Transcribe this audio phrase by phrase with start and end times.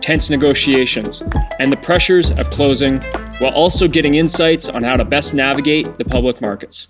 [0.00, 1.22] tense negotiations,
[1.58, 3.00] and the pressures of closing,
[3.38, 6.88] while also getting insights on how to best navigate the public markets.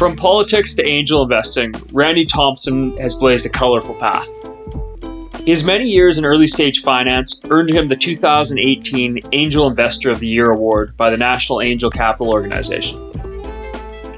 [0.00, 4.28] From politics to angel investing, Randy Thompson has blazed a colorful path.
[5.46, 10.26] His many years in early stage finance earned him the 2018 Angel Investor of the
[10.26, 13.09] Year award by the National Angel Capital Organization.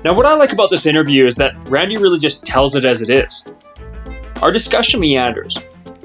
[0.05, 3.03] Now, what I like about this interview is that Randy really just tells it as
[3.03, 3.47] it is.
[4.43, 5.57] Our discussion meanders,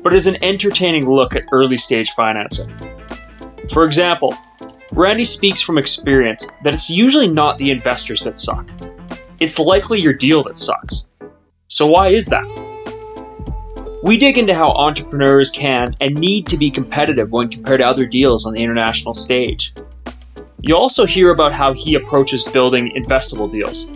[0.04, 2.72] but is an entertaining look at early stage financing.
[3.74, 4.38] For example,
[4.94, 8.70] Randy speaks from experience that it's usually not the investors that suck.
[9.40, 11.06] It's likely your deal that sucks.
[11.68, 12.46] So, why is that?
[14.04, 18.06] We dig into how entrepreneurs can and need to be competitive when compared to other
[18.06, 19.74] deals on the international stage.
[20.62, 23.88] You also hear about how he approaches building investable deals.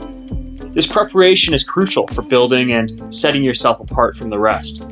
[0.71, 4.85] This preparation is crucial for building and setting yourself apart from the rest.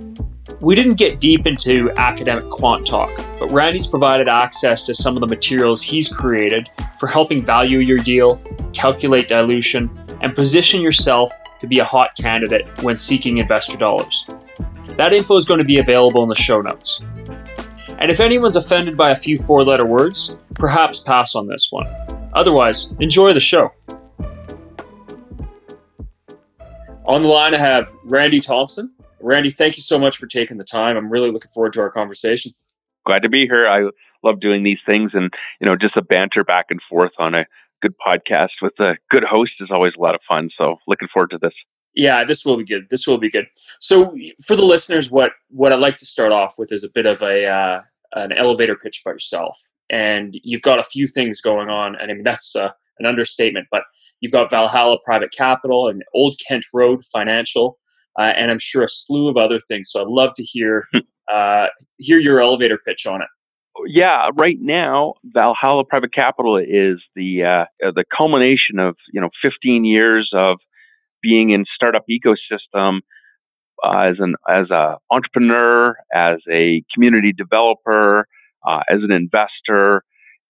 [0.61, 5.21] We didn't get deep into academic quant talk, but Randy's provided access to some of
[5.21, 6.67] the materials he's created
[6.99, 8.41] for helping value your deal,
[8.73, 9.89] calculate dilution,
[10.21, 14.25] and position yourself to be a hot candidate when seeking investor dollars.
[14.97, 17.03] That info is going to be available in the show notes.
[17.99, 21.85] And if anyone's offended by a few four letter words, perhaps pass on this one.
[22.33, 23.73] Otherwise, enjoy the show.
[27.05, 28.93] On the line, I have Randy Thompson.
[29.19, 30.95] Randy, thank you so much for taking the time.
[30.95, 32.53] I'm really looking forward to our conversation.
[33.05, 33.67] Glad to be here.
[33.67, 33.89] I
[34.23, 37.45] love doing these things and, you know, just a banter back and forth on a
[37.81, 40.49] good podcast with a good host is always a lot of fun.
[40.57, 41.53] So looking forward to this.
[41.95, 42.87] Yeah, this will be good.
[42.89, 43.47] This will be good.
[43.79, 44.15] So,
[44.45, 47.21] for the listeners, what what I'd like to start off with is a bit of
[47.23, 47.81] a uh,
[48.13, 49.57] an elevator pitch about yourself,
[49.89, 51.95] and you've got a few things going on.
[51.95, 53.83] And I mean that's uh, an understatement, but
[54.21, 57.77] you've got Valhalla Private Capital and Old Kent Road Financial,
[58.19, 59.89] uh, and I'm sure a slew of other things.
[59.91, 60.85] So, I'd love to hear
[61.33, 63.27] uh, hear your elevator pitch on it.
[63.87, 69.85] Yeah, right now Valhalla Private Capital is the uh, the culmination of you know 15
[69.85, 70.57] years of
[71.21, 72.99] being in startup ecosystem
[73.83, 78.27] uh, as an as a entrepreneur, as a community developer,
[78.67, 80.03] uh, as an investor,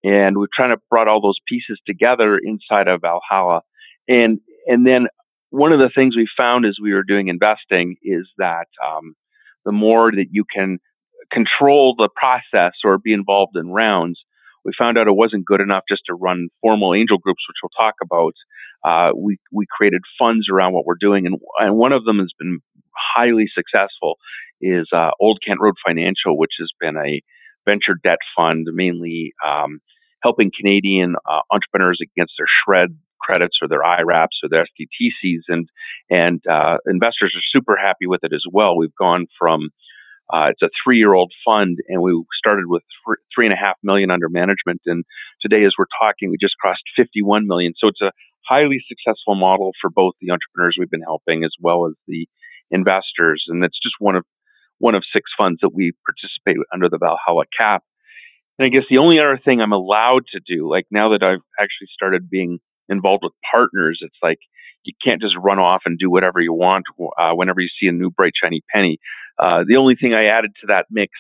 [0.03, 3.62] and we're trying to brought all those pieces together inside of Valhalla.
[4.07, 5.07] And and then
[5.51, 9.16] one of the things we found as we were doing investing is that um,
[9.66, 10.79] the more that you can
[11.31, 14.19] control the process or be involved in rounds,
[14.66, 17.85] we found out it wasn't good enough just to run formal angel groups, which we'll
[17.85, 18.34] talk about.
[18.84, 22.31] Uh, we we created funds around what we're doing, and and one of them has
[22.39, 22.59] been
[22.95, 24.17] highly successful.
[24.61, 27.22] Is uh, Old Kent Road Financial, which has been a
[27.66, 29.79] venture debt fund, mainly um,
[30.22, 35.69] helping Canadian uh, entrepreneurs against their SR&ED credits or their IRAPs or their SDTCs, and
[36.09, 38.75] and uh, investors are super happy with it as well.
[38.75, 39.69] We've gone from
[40.31, 42.83] uh, it's a three-year-old fund, and we started with
[43.33, 44.81] three and a half million under management.
[44.85, 45.03] And
[45.41, 47.73] today, as we're talking, we just crossed 51 million.
[47.77, 48.11] So it's a
[48.47, 52.27] highly successful model for both the entrepreneurs we've been helping as well as the
[52.72, 53.46] investors.
[53.47, 54.25] And it's just one of
[54.80, 57.84] one of six funds that we participate under the Valhalla cap.
[58.57, 61.41] And I guess the only other thing I'm allowed to do, like now that I've
[61.59, 64.40] actually started being involved with partners, it's like
[64.84, 66.85] you can't just run off and do whatever you want
[67.18, 68.97] uh, whenever you see a new bright shiny penny.
[69.38, 71.12] Uh, the only thing I added to that mix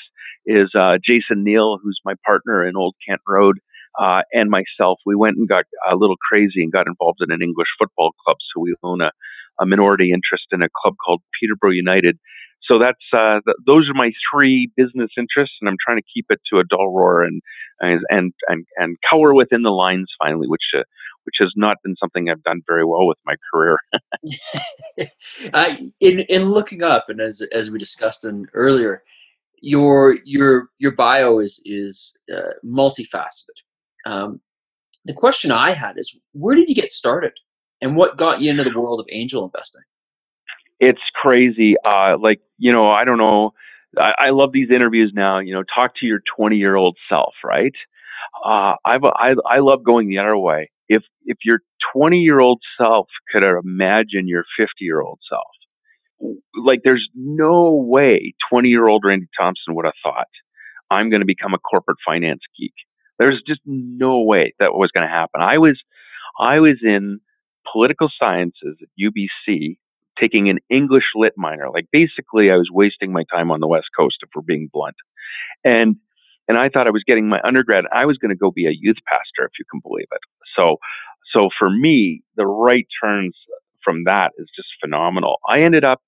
[0.45, 3.59] is uh, Jason Neal, who's my partner in Old Kent Road,
[3.99, 4.99] uh, and myself.
[5.05, 8.37] We went and got a little crazy and got involved in an English football club.
[8.53, 9.11] So we own a,
[9.59, 12.17] a minority interest in a club called Peterborough United.
[12.63, 16.25] So that's uh, th- those are my three business interests, and I'm trying to keep
[16.29, 17.41] it to a dull roar and
[17.79, 20.83] and and and, and color within the lines finally, which uh,
[21.23, 23.77] which has not been something I've done very well with my career.
[25.53, 29.03] uh, in in looking up, and as as we discussed in earlier,
[29.61, 33.57] your your your bio is is uh, multifaceted.
[34.05, 34.41] Um,
[35.05, 37.33] the question I had is, where did you get started,
[37.81, 39.81] and what got you into the world of angel investing?
[40.79, 41.75] It's crazy.
[41.83, 43.51] Uh, like you know, I don't know.
[43.97, 45.39] I, I love these interviews now.
[45.39, 47.73] You know, talk to your 20 year old self, right?
[48.45, 50.71] Uh, I've, I I love going the other way.
[50.87, 51.59] If if your
[51.93, 56.33] 20 year old self could imagine your 50 year old self,
[56.63, 60.27] like there's no way 20 year old Randy Thompson would have thought
[60.91, 62.73] I'm going to become a corporate finance geek.
[63.17, 65.41] There's just no way that was going to happen.
[65.41, 65.79] I was,
[66.39, 67.19] I was in
[67.71, 69.77] political sciences at UBC
[70.19, 71.69] taking an English lit minor.
[71.69, 74.95] Like basically I was wasting my time on the West Coast if we're being blunt.
[75.63, 75.95] And,
[76.47, 77.85] and I thought I was getting my undergrad.
[77.93, 80.19] I was going to go be a youth pastor, if you can believe it.
[80.57, 80.77] So,
[81.33, 83.35] so for me, the right turns
[83.83, 85.37] from that is just phenomenal.
[85.47, 86.01] I ended up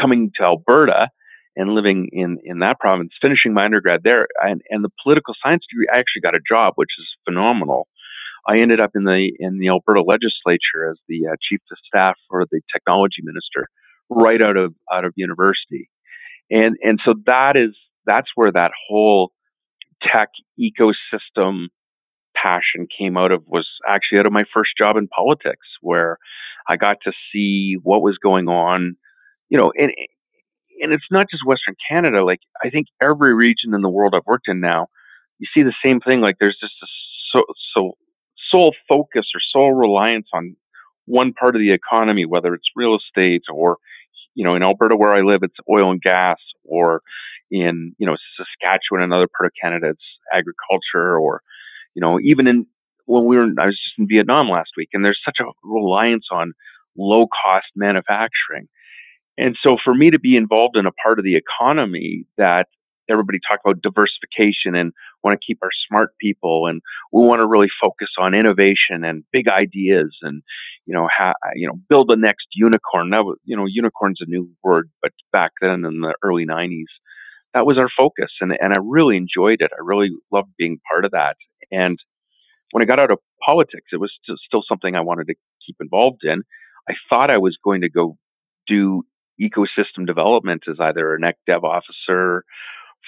[0.00, 1.08] coming to Alberta
[1.56, 5.64] and living in, in that province, finishing my undergrad there, and, and the political science
[5.68, 7.88] degree, I actually got a job, which is phenomenal.
[8.46, 12.16] I ended up in the in the Alberta legislature as the uh, chief of staff
[12.28, 13.68] for the technology minister,
[14.08, 15.90] right out of out of university,
[16.50, 17.76] and and so that is
[18.06, 19.32] that's where that whole
[20.02, 21.66] tech ecosystem
[22.36, 26.18] passion came out of was actually out of my first job in politics, where
[26.68, 28.96] I got to see what was going on
[29.48, 29.92] you know, and
[30.80, 32.24] and it's not just Western Canada.
[32.24, 34.88] Like I think every region in the world I've worked in now,
[35.38, 36.20] you see the same thing.
[36.20, 36.86] Like there's just a
[37.32, 37.44] so
[37.74, 37.92] so
[38.50, 40.56] sole focus or sole reliance on
[41.06, 43.78] one part of the economy, whether it's real estate or
[44.34, 47.02] you know in Alberta where I live, it's oil and gas, or
[47.50, 51.42] in you know Saskatchewan, another part of Canada, it's agriculture, or
[51.94, 52.66] you know even in
[53.06, 56.26] when we were I was just in Vietnam last week, and there's such a reliance
[56.30, 56.52] on
[56.96, 58.68] low cost manufacturing.
[59.38, 62.66] And so for me to be involved in a part of the economy that
[63.08, 64.92] everybody talk about diversification and
[65.24, 66.80] want to keep our smart people and
[67.12, 70.42] we want to really focus on innovation and big ideas and
[70.86, 73.10] you know ha- you know build the next unicorn.
[73.10, 76.84] Now you know unicorn's a new word but back then in the early 90s
[77.54, 79.70] that was our focus and and I really enjoyed it.
[79.72, 81.36] I really loved being part of that
[81.70, 81.98] and
[82.72, 84.12] when I got out of politics it was
[84.46, 85.34] still something I wanted to
[85.66, 86.42] keep involved in.
[86.88, 88.16] I thought I was going to go
[88.66, 89.02] do
[89.40, 92.44] ecosystem development as either a NEC dev officer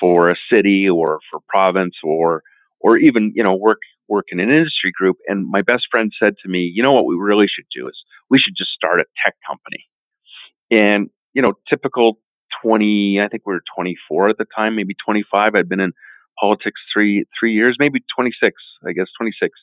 [0.00, 2.42] for a city or for province or
[2.80, 6.34] or even you know work work in an industry group and my best friend said
[6.42, 7.94] to me you know what we really should do is
[8.28, 9.86] we should just start a tech company.
[10.70, 12.18] And you know typical
[12.62, 15.92] 20 i think we were 24 at the time maybe 25 i'd been in
[16.38, 18.54] politics three three years maybe 26
[18.86, 19.56] i guess 26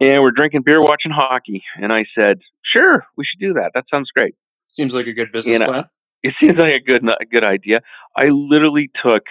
[0.00, 3.84] and we're drinking beer watching hockey and i said sure we should do that that
[3.90, 4.34] sounds great.
[4.68, 5.84] Seems like a good business know, plan.
[6.22, 7.80] It seems like a good a good idea.
[8.16, 9.24] I literally took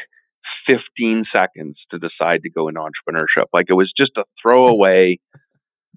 [0.67, 3.45] 15 seconds to decide to go into entrepreneurship.
[3.53, 5.19] Like it was just a throwaway.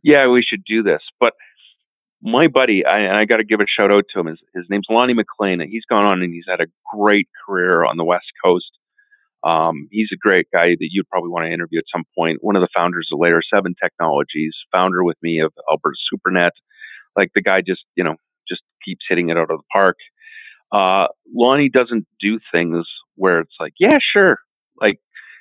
[0.03, 1.03] yeah, we should do this.
[1.19, 1.35] But
[2.23, 4.27] my buddy, I, and I got to give a shout out to him.
[4.27, 7.85] His, his name's Lonnie McLean, and he's gone on and he's had a great career
[7.85, 8.71] on the West Coast.
[9.45, 12.39] Um, he's a great guy that you'd probably want to interview at some point.
[12.41, 16.53] One of the founders of Layer Seven Technologies, founder with me of Alberta SuperNet.
[17.15, 18.17] Like the guy just, you know,
[18.49, 19.97] just keeps hitting it out of the park.
[20.75, 24.39] Uh, Lonnie doesn't do things where it's like, yeah, sure.
[24.81, 24.99] Like,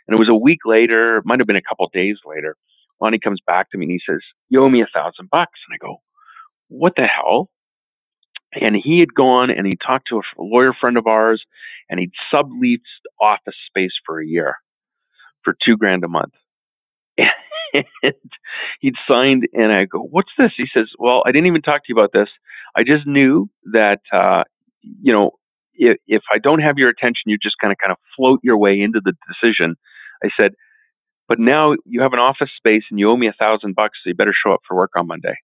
[0.08, 2.56] and it was a week later, might have been a couple days later.
[3.02, 5.60] Lonnie comes back to me and he says, you owe me a thousand bucks.
[5.68, 5.98] And I go,
[6.68, 7.50] what the hell?
[8.54, 11.44] And he had gone and he talked to a lawyer friend of ours
[11.90, 12.82] and he'd subleased
[13.20, 14.56] office space for a year
[15.44, 16.34] for two grand a month.
[17.74, 18.14] and
[18.80, 21.86] he'd signed, and I go, "What's this?" He says, "Well, I didn't even talk to
[21.90, 22.30] you about this.
[22.76, 24.44] I just knew that uh,
[25.02, 25.32] you know
[25.74, 28.58] if, if I don't have your attention, you just kind of kind of float your
[28.58, 29.76] way into the decision."
[30.24, 30.54] I said,
[31.28, 34.10] "But now you have an office space, and you owe me a thousand bucks, so
[34.10, 35.36] you better show up for work on Monday."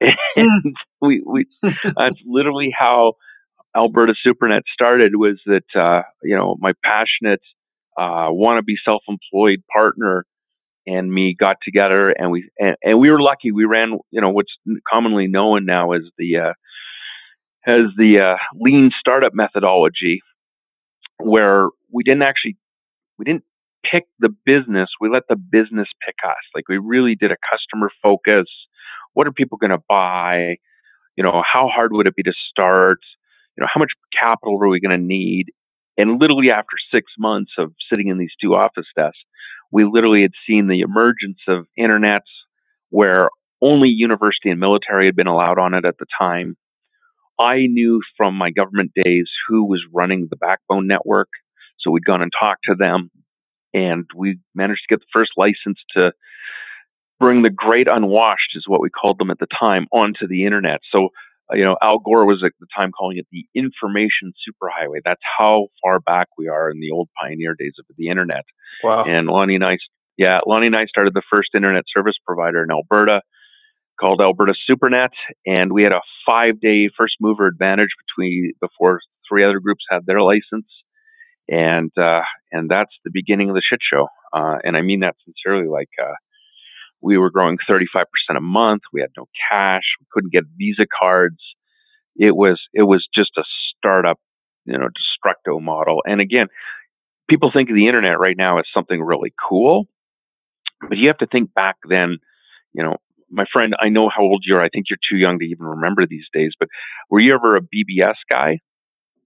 [0.36, 3.14] and we, we that's literally how
[3.76, 5.16] Alberta SuperNet started.
[5.16, 7.40] Was that uh, you know my passionate
[7.98, 10.24] uh, want to be self-employed partner
[10.86, 14.30] and me got together and we and, and, we were lucky we ran you know
[14.30, 14.52] what's
[14.90, 16.52] commonly known now as the uh,
[17.66, 20.20] as the uh, lean startup methodology
[21.18, 22.56] where we didn't actually
[23.18, 23.44] we didn't
[23.88, 26.36] pick the business we let the business pick us.
[26.54, 28.46] Like we really did a customer focus.
[29.14, 30.56] What are people going to buy?
[31.16, 32.98] You know how hard would it be to start?
[33.56, 35.46] You know how much capital are we going to need?
[35.98, 39.18] And literally after six months of sitting in these two office desks
[39.72, 42.20] we literally had seen the emergence of internets
[42.90, 43.30] where
[43.62, 46.56] only university and military had been allowed on it at the time.
[47.42, 51.28] I knew from my government days who was running the backbone network.
[51.80, 53.10] So we'd gone and talked to them
[53.74, 56.12] and we managed to get the first license to
[57.18, 60.80] bring the great unwashed is what we called them at the time onto the internet.
[60.90, 61.08] So
[61.50, 65.00] uh, you know, Al Gore was at the time calling it the information superhighway.
[65.04, 68.44] That's how far back we are in the old pioneer days of the internet.
[68.82, 69.04] Wow.
[69.04, 69.78] And Lonnie and I,
[70.16, 73.22] yeah, Lonnie and I started the first internet service provider in Alberta.
[74.00, 75.10] Called Alberta SuperNet,
[75.46, 80.20] and we had a five-day first mover advantage between before three other groups had their
[80.20, 80.66] license,
[81.48, 84.08] and uh, and that's the beginning of the shit show.
[84.32, 85.68] Uh, and I mean that sincerely.
[85.68, 86.14] Like uh,
[87.00, 88.04] we were growing 35%
[88.36, 88.82] a month.
[88.92, 89.82] We had no cash.
[90.00, 91.40] We couldn't get Visa cards.
[92.16, 93.44] It was it was just a
[93.76, 94.18] startup,
[94.64, 96.02] you know, destructo model.
[96.04, 96.46] And again,
[97.28, 99.86] people think of the internet right now as something really cool,
[100.88, 102.18] but you have to think back then.
[102.74, 102.96] You know,
[103.32, 104.62] my friend, I know how old you are.
[104.62, 106.52] I think you're too young to even remember these days.
[106.58, 106.68] But
[107.10, 108.60] were you ever a BBS guy,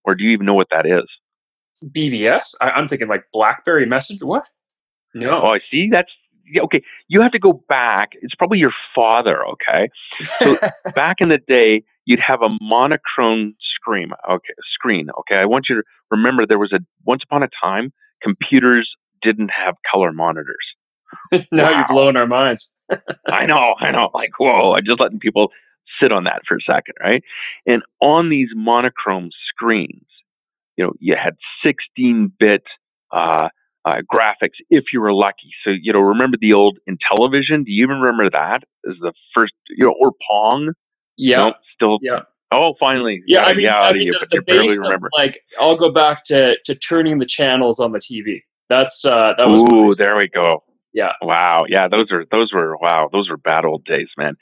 [0.05, 1.05] or do you even know what that is?
[1.85, 2.55] BBS?
[2.61, 4.27] I, am thinking like BlackBerry Messenger.
[4.27, 4.45] What?
[5.15, 5.43] No.
[5.43, 5.89] Oh, I see.
[5.91, 6.11] That's
[6.49, 6.83] yeah, okay.
[7.09, 8.11] You have to go back.
[8.23, 9.45] It's probably your father.
[9.47, 9.89] Okay.
[10.39, 10.57] So
[10.95, 14.11] back in the day, you'd have a monochrome screen.
[14.31, 15.09] Okay, screen.
[15.19, 15.37] Okay.
[15.37, 18.91] I want you to remember there was a once upon a time computers
[19.23, 20.67] didn't have color monitors.
[21.53, 21.71] now wow.
[21.71, 22.73] you're blowing our minds.
[23.27, 24.11] I know, I know.
[24.15, 25.51] Like, whoa, I'm just letting people
[26.01, 27.23] sit on that for a second, right?
[27.67, 30.07] And on these monochrome screens,
[30.77, 31.35] you know, you had
[31.65, 32.63] 16 bit
[33.13, 33.49] uh,
[33.85, 35.51] uh, graphics if you were lucky.
[35.65, 37.65] So, you know, remember the old Intellivision?
[37.65, 40.73] Do you even remember that as the first, you know, or Pong?
[41.17, 41.37] Yeah.
[41.37, 41.99] No, still.
[42.03, 42.21] Yeah.
[42.53, 43.23] Oh, finally.
[43.27, 46.57] Yeah, I mean, I mean you, the, the base of, like I'll go back to
[46.65, 48.43] to turning the channels on the TV.
[48.69, 50.63] That's uh that was Ooh, there we go.
[50.97, 51.13] Yeah.
[51.21, 51.67] Wow.
[51.69, 54.35] Yeah, those are those were wow, those were bad old days, man.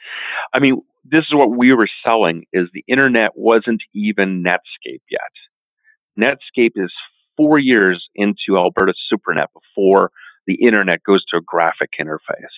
[0.54, 5.32] I mean, this is what we were selling is the internet wasn't even Netscape yet.
[6.18, 6.92] Netscape is
[7.36, 10.12] 4 years into Alberta SuperNet before
[10.46, 12.54] the internet goes to a graphic interface.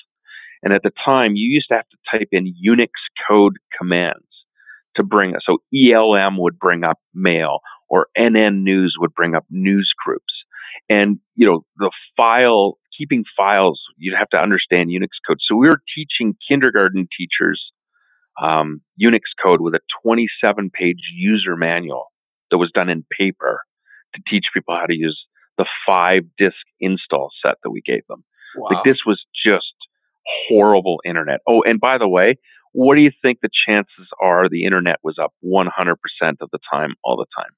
[0.63, 2.91] And at the time, you used to have to type in Unix
[3.27, 4.27] code commands
[4.97, 5.43] to bring us.
[5.47, 10.45] So ELM would bring up mail, or NN News would bring up news groups.
[10.91, 15.39] And, you know, the file keeping files, you'd have to understand Unix code.
[15.41, 17.73] So we were teaching kindergarten teachers
[18.41, 22.13] um, Unix code with a 27 page user manual
[22.51, 23.61] that was done in paper
[24.15, 25.27] to teach people how to use
[25.59, 28.25] the five disk install set that we gave them.
[28.57, 28.69] Wow.
[28.73, 29.75] Like this was just
[30.49, 31.41] horrible internet.
[31.49, 32.37] Oh, and by the way,
[32.73, 35.67] what do you think the chances are the internet was up 100%
[36.41, 37.51] of the time, all the time?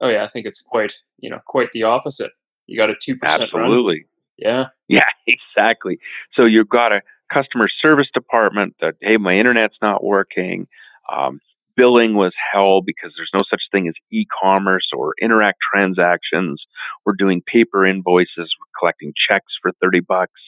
[0.00, 2.32] Oh yeah, I think it's quite, you know, quite the opposite.
[2.66, 3.94] You got a 2% Absolutely.
[3.96, 4.04] Run.
[4.38, 4.64] Yeah.
[4.88, 5.98] Yeah, exactly.
[6.34, 7.00] So you've got a
[7.32, 10.66] customer service department that, hey, my internet's not working.
[11.10, 11.40] Um,
[11.78, 16.62] billing was hell because there's no such thing as e-commerce or Interac transactions.
[17.06, 20.42] We're doing paper invoices, we're collecting checks for 30 bucks.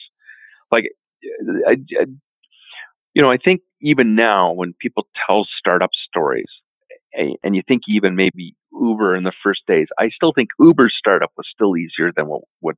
[0.71, 0.85] Like,
[1.67, 2.05] I, I,
[3.13, 6.49] you know, I think even now when people tell startup stories,
[7.43, 9.87] and you think even maybe Uber in the first days.
[9.99, 12.75] I still think Uber's startup was still easier than what, what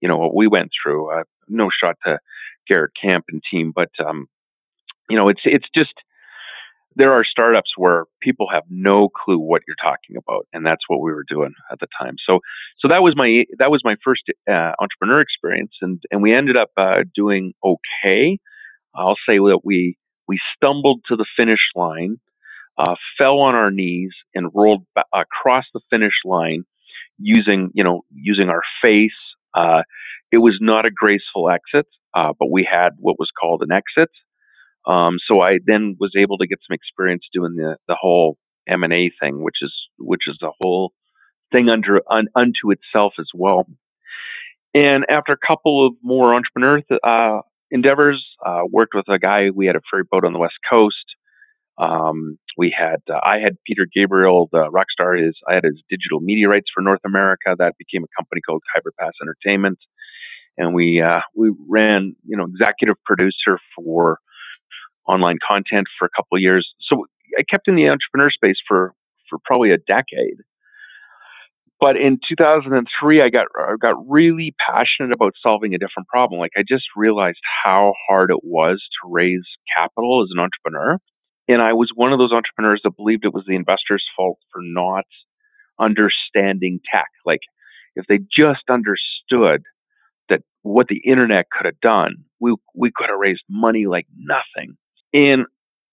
[0.00, 1.10] you know what we went through.
[1.10, 2.18] Uh, no shot to
[2.66, 4.26] Garrett Camp and team, but um,
[5.08, 5.94] you know it's it's just
[6.96, 11.00] there are startups where people have no clue what you're talking about, and that's what
[11.00, 12.16] we were doing at the time.
[12.26, 12.40] So
[12.78, 16.56] so that was my that was my first uh, entrepreneur experience, and and we ended
[16.56, 18.38] up uh, doing okay.
[18.94, 22.18] I'll say that we we stumbled to the finish line
[22.78, 26.64] uh, fell on our knees and rolled b- across the finish line
[27.18, 29.10] using, you know, using our face.
[29.54, 29.82] Uh,
[30.32, 34.10] it was not a graceful exit, uh, but we had what was called an exit.
[34.86, 38.84] Um, so I then was able to get some experience doing the the whole M
[38.84, 40.92] and A thing, which is which is a whole
[41.52, 43.66] thing under un, unto itself as well.
[44.74, 49.50] And after a couple of more entrepreneur uh, endeavors, uh, worked with a guy.
[49.50, 50.96] We had a ferry boat on the west coast.
[51.78, 55.14] Um, we had uh, I had Peter Gabriel, the rock star.
[55.14, 57.54] His I had his digital media rights for North America.
[57.56, 59.78] That became a company called Khyber Pass Entertainment,
[60.58, 64.18] and we uh, we ran you know executive producer for
[65.06, 66.68] online content for a couple of years.
[66.82, 67.06] So
[67.38, 68.92] I kept in the entrepreneur space for
[69.30, 70.42] for probably a decade.
[71.80, 76.40] But in 2003, I got I got really passionate about solving a different problem.
[76.40, 79.46] Like I just realized how hard it was to raise
[79.78, 80.98] capital as an entrepreneur
[81.48, 84.60] and I was one of those entrepreneurs that believed it was the investor's fault for
[84.62, 85.06] not
[85.80, 87.08] understanding tech.
[87.24, 87.40] Like,
[87.96, 89.62] if they just understood
[90.28, 94.76] that what the internet could have done, we, we could have raised money like nothing.
[95.12, 95.46] And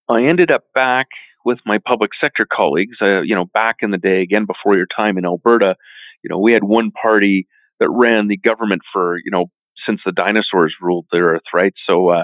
[0.09, 1.07] I ended up back
[1.45, 4.88] with my public sector colleagues, uh, you know, back in the day, again, before your
[4.95, 5.75] time in Alberta,
[6.24, 7.47] you know, we had one party
[7.79, 9.45] that ran the government for, you know,
[9.85, 11.74] since the dinosaurs ruled the earth, right?
[11.88, 12.24] So, uh,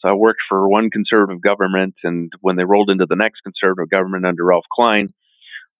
[0.00, 3.90] so I worked for one conservative government, and when they rolled into the next conservative
[3.90, 5.12] government under Ralph Klein,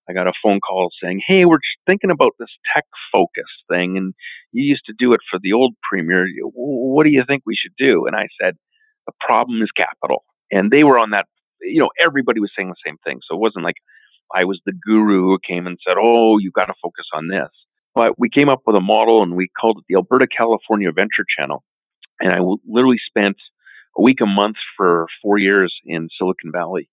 [0.09, 4.15] I got a phone call saying, "Hey, we're thinking about this tech focus thing, and
[4.53, 6.27] you used to do it for the old premier.
[6.55, 8.57] What do you think we should do?" And I said,
[9.07, 10.25] "The problem is capital.
[10.53, 11.27] and they were on that.
[11.63, 13.77] You know, everybody was saying the same thing, so it wasn't like
[14.35, 17.51] I was the guru who came and said, "Oh, you've got to focus on this."
[17.95, 21.27] But we came up with a model, and we called it the Alberta California Venture
[21.39, 21.65] Channel,
[22.21, 23.37] and I literally spent
[24.01, 26.89] a week a month for four years in Silicon Valley,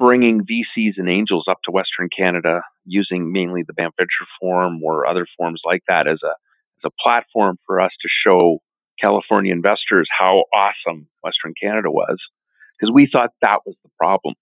[0.00, 5.06] bringing VCs and angels up to Western Canada using mainly the Banff Venture Forum or
[5.06, 8.58] other forums like that as a as a platform for us to show
[9.00, 12.18] California investors how awesome Western Canada was,
[12.76, 14.34] because we thought that was the problem.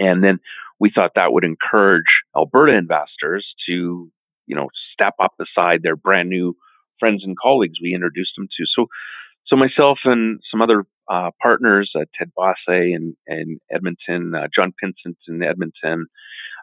[0.00, 0.40] And then
[0.80, 2.02] we thought that would encourage
[2.36, 4.10] Alberta investors to,
[4.46, 6.56] you know, step up beside their brand new
[6.98, 8.64] friends and colleagues we introduced them to.
[8.74, 8.86] So,
[9.50, 14.72] so myself and some other uh, partners, uh, Ted Bosse in, in Edmonton, uh, John
[14.82, 16.06] Pinsent in Edmonton,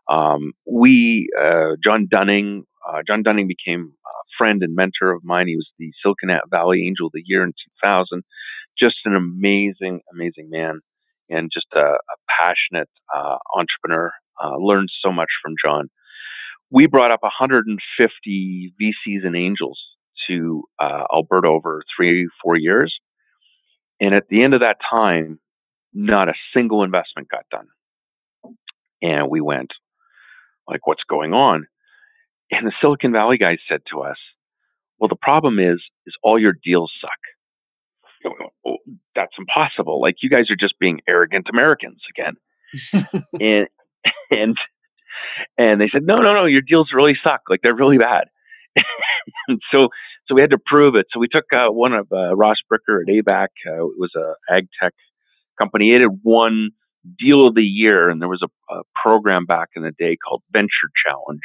[0.09, 5.47] um, we, uh, John Dunning, uh, John Dunning became a friend and mentor of mine.
[5.47, 7.51] He was the Silicon Valley Angel of the Year in
[7.83, 8.23] 2000.
[8.79, 10.79] Just an amazing, amazing man
[11.29, 14.11] and just a, a passionate uh, entrepreneur.
[14.59, 15.89] learned so much from John.
[16.69, 19.77] We brought up 150 VCs and angels
[20.27, 22.97] to uh, Alberta over three, four years
[23.99, 25.39] and at the end of that time,
[25.93, 27.67] not a single investment got done.
[29.01, 29.71] And we went,
[30.67, 31.67] like, what's going on?
[32.51, 34.17] And the Silicon Valley guys said to us,
[34.99, 38.31] well, the problem is, is all your deals suck.
[38.65, 38.77] Oh,
[39.15, 40.01] that's impossible.
[40.01, 43.13] Like you guys are just being arrogant Americans again.
[43.39, 43.67] and
[44.31, 44.57] and
[45.57, 47.41] and they said, no, no, no, your deals really suck.
[47.47, 48.25] Like they're really bad.
[49.47, 49.89] and so
[50.27, 51.07] so we had to prove it.
[51.11, 53.47] So we took uh, one of uh, Ross Bricker at ABAC.
[53.65, 54.93] Uh, it was a ag tech
[55.57, 55.93] company.
[55.93, 56.71] It had won
[57.17, 60.43] Deal of the Year, and there was a, a, program back in the day called
[60.51, 61.41] Venture Challenge,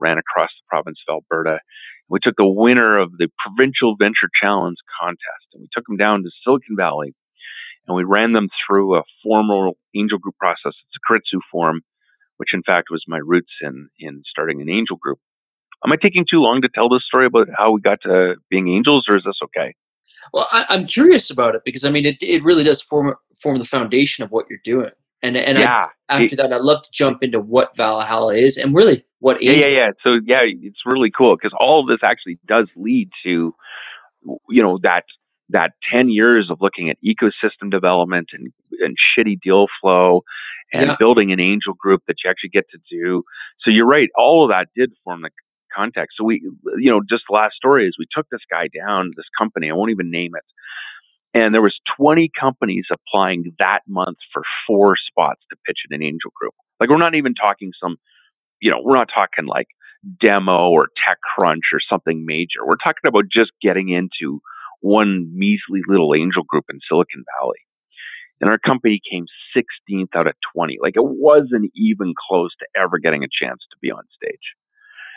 [0.00, 1.58] ran across the province of Alberta.
[2.08, 6.22] We took the winner of the provincial Venture Challenge contest, and we took them down
[6.22, 7.14] to Silicon Valley,
[7.86, 10.72] and we ran them through a formal angel group process.
[10.72, 11.82] It's a Keiretsu Forum,
[12.38, 15.18] which in fact was my roots in in starting an angel group.
[15.84, 18.68] Am I taking too long to tell this story about how we got to being
[18.68, 19.74] angels, or is this okay?
[20.32, 23.58] Well, I, am curious about it because I mean, it, it really does form form
[23.58, 24.92] the foundation of what you're doing.
[25.22, 28.56] And and yeah, I, after it, that, I'd love to jump into what Valhalla is
[28.56, 29.42] and really what.
[29.42, 29.90] Yeah, yeah, yeah.
[30.02, 33.54] So yeah, it's really cool because all of this actually does lead to,
[34.48, 35.04] you know, that
[35.48, 40.22] that 10 years of looking at ecosystem development and, and shitty deal flow
[40.72, 40.96] and yeah.
[40.98, 43.22] building an angel group that you actually get to do.
[43.60, 44.08] So you're right.
[44.16, 45.30] All of that did form the
[45.74, 46.16] context.
[46.18, 46.42] So we,
[46.78, 49.74] you know, just the last story is we took this guy down, this company, I
[49.74, 50.44] won't even name it.
[51.34, 56.02] And there was 20 companies applying that month for four spots to pitch in an
[56.02, 56.54] angel group.
[56.78, 57.96] Like we're not even talking some,
[58.60, 59.68] you know, we're not talking like
[60.20, 62.66] demo or TechCrunch or something major.
[62.66, 64.40] We're talking about just getting into
[64.80, 67.60] one measly little angel group in Silicon Valley.
[68.40, 70.78] And our company came 16th out of 20.
[70.82, 74.56] Like it wasn't even close to ever getting a chance to be on stage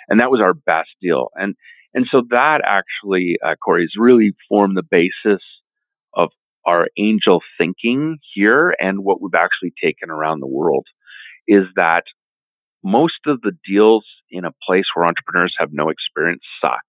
[0.08, 1.30] and that was our best deal.
[1.36, 1.56] And
[1.94, 5.42] and so that actually, uh, Corey, has really formed the basis
[6.14, 6.30] of
[6.66, 10.86] our angel thinking here, and what we've actually taken around the world
[11.48, 12.04] is that
[12.84, 16.84] most of the deals in a place where entrepreneurs have no experience suck.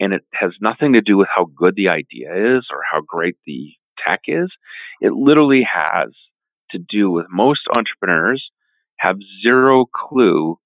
[0.00, 3.36] And it has nothing to do with how good the idea is or how great
[3.46, 3.72] the
[4.06, 4.48] tech is.
[5.00, 6.10] It literally has
[6.70, 8.48] to do with most entrepreneurs
[8.98, 10.56] have zero clue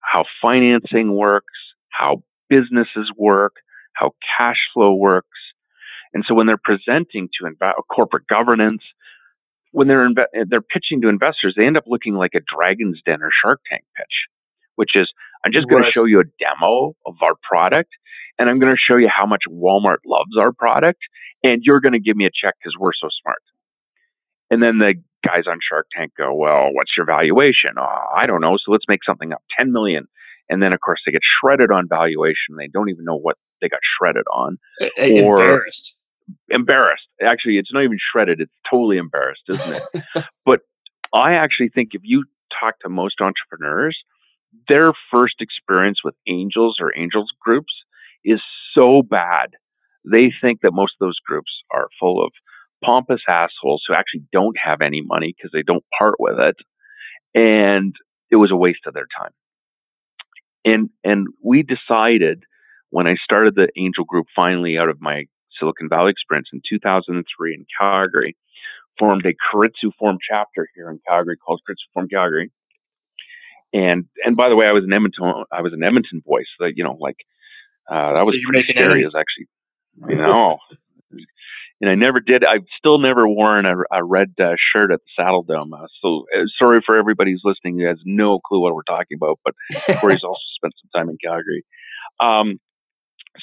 [0.00, 1.54] how financing works,
[1.90, 3.54] how businesses work,
[3.94, 5.28] how cash flow works.
[6.12, 8.82] And so when they're presenting to inv- corporate governance,
[9.72, 13.22] when they're inve- they're pitching to investors, they end up looking like a Dragon's Den
[13.22, 14.26] or Shark Tank pitch,
[14.74, 15.10] which is
[15.44, 17.90] I'm just going to show you a demo of our product,
[18.38, 21.00] and I'm going to show you how much Walmart loves our product,
[21.42, 23.42] and you're going to give me a check because we're so smart.
[24.50, 27.72] And then the guys on Shark Tank go, well, what's your valuation?
[27.78, 28.56] Oh, I don't know.
[28.56, 30.06] So let's make something up, 10 million.
[30.48, 32.56] And then of course they get shredded on valuation.
[32.58, 34.58] They don't even know what they got shredded on.
[34.98, 35.94] Or embarrassed.
[36.48, 37.06] Embarrassed.
[37.22, 38.40] Actually, it's not even shredded.
[38.40, 40.24] It's totally embarrassed, isn't it?
[40.44, 40.60] but
[41.14, 42.24] I actually think if you
[42.58, 43.96] talk to most entrepreneurs,
[44.68, 47.72] their first experience with angels or angels groups
[48.24, 48.40] is
[48.74, 49.50] so bad.
[50.10, 52.32] They think that most of those groups are full of
[52.84, 56.56] pompous assholes who actually don't have any money because they don't part with it.
[57.34, 57.94] And
[58.30, 59.32] it was a waste of their time.
[60.64, 62.44] And and we decided
[62.90, 65.24] when I started the angel group finally out of my
[65.58, 68.36] Silicon Valley experience in 2003 in Calgary,
[68.98, 72.50] formed a Keiretsu Forum chapter here in Calgary called Keiretsu Forum Calgary.
[73.72, 76.46] And and by the way, I was an Edmonton I was an Edmonton voice.
[76.58, 77.16] So that you know, like
[77.90, 79.04] uh, that so was pretty scary.
[79.04, 79.46] Is actually
[80.08, 80.58] you know
[81.80, 82.44] and I never did.
[82.44, 85.72] I've still never worn a, a red uh, shirt at the Saddledome.
[85.72, 89.16] Uh, so uh, sorry for everybody who's listening who has no clue what we're talking
[89.16, 89.38] about.
[89.44, 89.54] But
[90.00, 91.64] Corey's also spent some time in Calgary.
[92.20, 92.60] Um,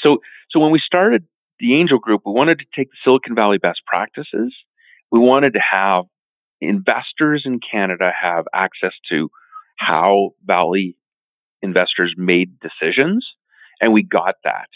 [0.02, 0.20] so
[0.52, 1.26] so when we started
[1.60, 4.54] the Angel Group, we wanted to take the Silicon Valley best practices.
[5.12, 6.06] We wanted to have
[6.62, 9.30] investors in Canada have access to
[9.78, 10.96] how Valley
[11.62, 13.28] investors made decisions,
[13.82, 14.68] and we got that.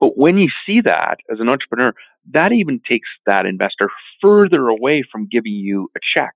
[0.00, 1.92] But when you see that as an entrepreneur,
[2.32, 3.88] that even takes that investor
[4.20, 6.32] further away from giving you a check.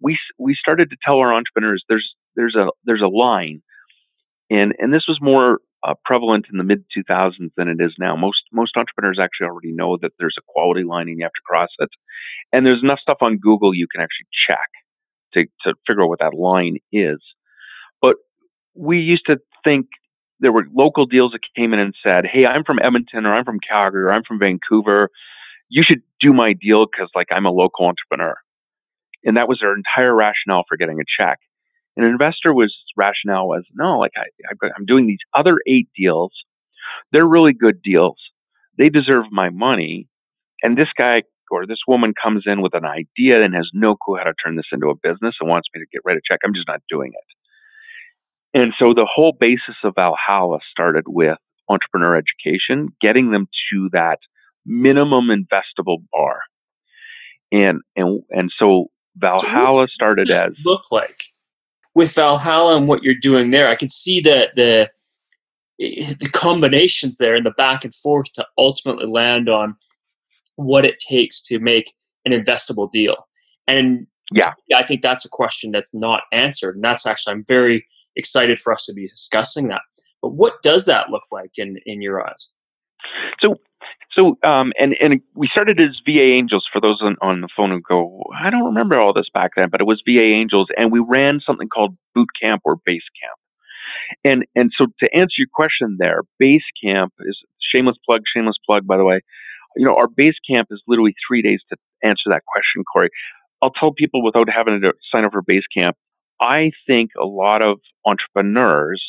[0.00, 3.62] We we started to tell our entrepreneurs there's there's a there's a line,
[4.50, 8.16] and and this was more uh, prevalent in the mid 2000s than it is now.
[8.16, 11.40] Most most entrepreneurs actually already know that there's a quality line and you have to
[11.46, 11.90] cross it,
[12.52, 14.68] and there's enough stuff on Google you can actually check
[15.34, 17.20] to to figure out what that line is.
[18.00, 18.16] But
[18.74, 19.86] we used to think
[20.42, 23.44] there were local deals that came in and said, "Hey, I'm from Edmonton, or I'm
[23.46, 25.08] from Calgary, or I'm from Vancouver.
[25.70, 28.36] You should do my deal because like I'm a local entrepreneur."
[29.24, 31.38] And that was their entire rationale for getting a check.
[31.96, 34.26] An investor was rationale was no, like I,
[34.76, 36.32] I'm doing these other eight deals.
[37.12, 38.18] They're really good deals.
[38.78, 40.08] They deserve my money.
[40.62, 44.16] And this guy or this woman comes in with an idea and has no clue
[44.16, 46.40] how to turn this into a business and wants me to get rid of check.
[46.44, 47.41] I'm just not doing it.
[48.54, 51.38] And so the whole basis of Valhalla started with
[51.68, 54.18] entrepreneur education, getting them to that
[54.66, 56.40] minimum investable bar.
[57.50, 61.24] And and and so Valhalla so started as look like
[61.94, 64.90] with Valhalla and what you're doing there, I can see that the
[65.78, 69.74] the combinations there and the back and forth to ultimately land on
[70.56, 71.92] what it takes to make
[72.24, 73.16] an investable deal.
[73.66, 77.86] And yeah, I think that's a question that's not answered, and that's actually I'm very
[78.16, 79.82] excited for us to be discussing that.
[80.20, 82.52] But what does that look like in in your eyes?
[83.40, 83.56] So
[84.12, 87.70] so, um, and and we started as VA Angels for those on, on the phone
[87.70, 90.92] who go, I don't remember all this back then, but it was VA Angels, and
[90.92, 93.38] we ran something called Boot Camp or Base Camp.
[94.22, 97.38] And and so to answer your question, there, Base Camp is
[97.72, 99.20] shameless plug, shameless plug, by the way.
[99.76, 103.08] You know, our base camp is literally three days to answer that question, Corey.
[103.62, 105.96] I'll tell people without having to sign up for base camp.
[106.42, 109.02] I think a lot of entrepreneurs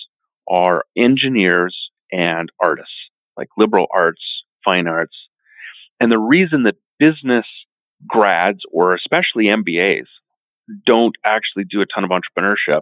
[0.47, 1.75] are engineers
[2.11, 2.93] and artists,
[3.35, 4.21] like liberal arts
[4.63, 5.15] fine arts.
[5.99, 7.45] And the reason that business
[8.07, 10.07] grads or especially MBAs
[10.85, 12.81] don't actually do a ton of entrepreneurship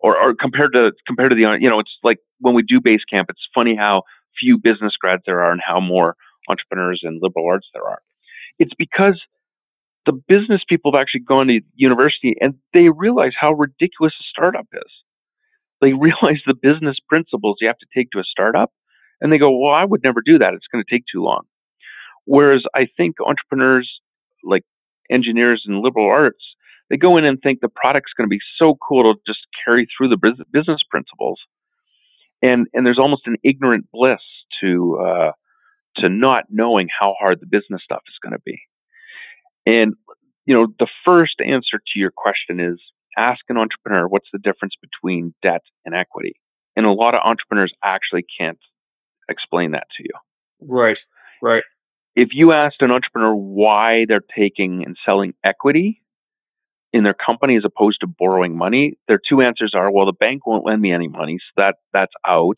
[0.00, 3.00] or, or compared to compared to the you know it's like when we do base
[3.10, 4.02] camp it's funny how
[4.38, 6.16] few business grads there are and how more
[6.48, 7.98] entrepreneurs and liberal arts there are
[8.58, 9.20] it's because
[10.06, 14.66] the business people have actually gone to university and they realize how ridiculous a startup
[14.72, 14.90] is
[15.80, 18.72] they realize the business principles you have to take to a startup
[19.20, 20.54] and they go, well, I would never do that.
[20.54, 21.42] It's going to take too long.
[22.24, 24.00] Whereas I think entrepreneurs
[24.44, 24.64] like
[25.10, 26.44] engineers and liberal arts,
[26.90, 29.86] they go in and think the product's going to be so cool to just carry
[29.86, 31.40] through the business principles.
[32.42, 34.20] And, and there's almost an ignorant bliss
[34.60, 35.32] to, uh,
[35.96, 38.60] to not knowing how hard the business stuff is going to be.
[39.66, 39.94] And,
[40.46, 42.80] you know, the first answer to your question is
[43.18, 46.34] ask an entrepreneur what's the difference between debt and equity.
[46.76, 48.58] And a lot of entrepreneurs actually can't
[49.28, 50.74] explain that to you.
[50.74, 50.98] Right,
[51.42, 51.62] right.
[52.14, 56.00] If you asked an entrepreneur why they're taking and selling equity
[56.92, 60.46] in their company as opposed to borrowing money, their two answers are, well, the bank
[60.46, 62.56] won't lend me any money, so that that's out.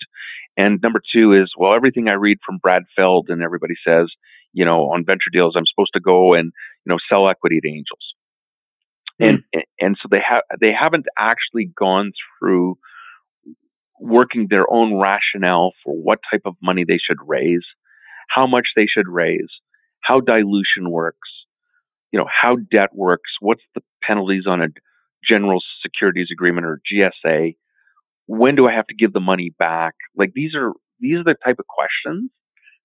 [0.56, 4.08] And number two is, well, everything I read from Brad Feld and everybody says,
[4.52, 6.52] you know, on venture deals, I'm supposed to go and
[6.88, 8.14] you know sell equity to angels.
[9.20, 9.42] Mm.
[9.52, 12.78] And and so they have they haven't actually gone through
[14.00, 17.66] working their own rationale for what type of money they should raise,
[18.28, 19.48] how much they should raise,
[20.00, 21.28] how dilution works,
[22.12, 24.68] you know, how debt works, what's the penalties on a
[25.28, 27.56] general securities agreement or GSA,
[28.26, 29.94] when do I have to give the money back?
[30.16, 32.30] Like these are these are the type of questions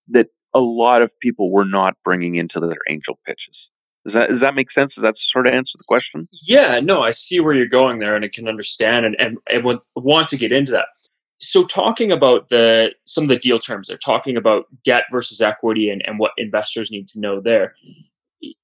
[0.09, 3.57] that a lot of people were not bringing into their angel pitches.
[4.05, 4.93] Does that does that make sense?
[4.95, 6.27] Does that sort of answer the question?
[6.31, 9.79] Yeah, no, I see where you're going there, and I can understand, and and, and
[9.95, 10.87] want to get into that.
[11.39, 15.89] So, talking about the some of the deal terms, they're talking about debt versus equity,
[15.89, 17.75] and and what investors need to know there.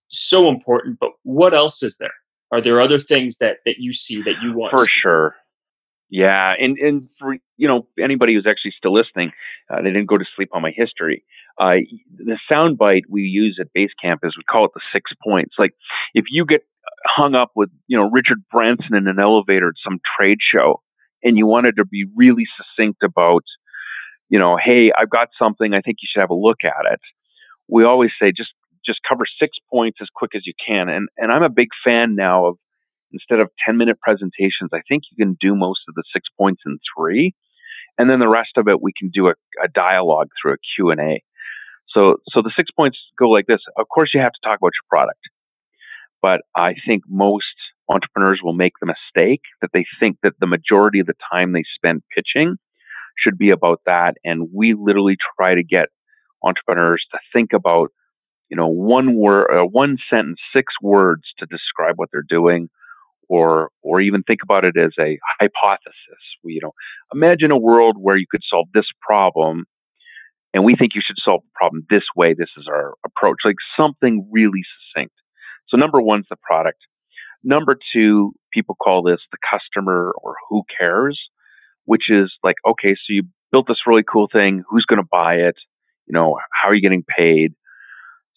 [0.09, 2.13] So important, but what else is there?
[2.51, 4.71] Are there other things that that you see that you want?
[4.71, 5.35] For sure.
[6.09, 9.31] Yeah, and and for you know anybody who's actually still listening,
[9.69, 11.23] uh, they didn't go to sleep on my history.
[11.59, 11.75] Uh,
[12.17, 15.55] the soundbite we use at Basecamp is we call it the six points.
[15.59, 15.73] Like
[16.15, 16.61] if you get
[17.05, 20.81] hung up with you know Richard Branson in an elevator at some trade show,
[21.23, 23.43] and you wanted to be really succinct about,
[24.29, 25.73] you know, hey, I've got something.
[25.73, 26.99] I think you should have a look at it.
[27.67, 28.51] We always say just
[28.85, 30.89] just cover six points as quick as you can.
[30.89, 32.57] And and I'm a big fan now of
[33.11, 36.61] instead of 10 minute presentations, I think you can do most of the six points
[36.65, 37.33] in three.
[37.97, 41.23] And then the rest of it, we can do a, a dialogue through a Q&A.
[41.89, 43.61] So, so the six points go like this.
[43.77, 45.19] Of course, you have to talk about your product,
[46.21, 47.45] but I think most
[47.89, 51.63] entrepreneurs will make the mistake that they think that the majority of the time they
[51.75, 52.55] spend pitching
[53.17, 54.15] should be about that.
[54.23, 55.89] And we literally try to get
[56.43, 57.89] entrepreneurs to think about,
[58.49, 62.69] you know, one word, uh, one sentence, six words to describe what they're doing,
[63.29, 66.23] or or even think about it as a hypothesis.
[66.43, 66.73] We, you know,
[67.13, 69.65] imagine a world where you could solve this problem,
[70.53, 72.33] and we think you should solve the problem this way.
[72.33, 74.63] This is our approach, like something really
[74.93, 75.13] succinct.
[75.69, 76.79] So number one's the product.
[77.43, 81.19] Number two, people call this the customer or who cares,
[81.85, 84.63] which is like, okay, so you built this really cool thing.
[84.69, 85.55] Who's going to buy it?
[86.07, 87.53] You know, how are you getting paid?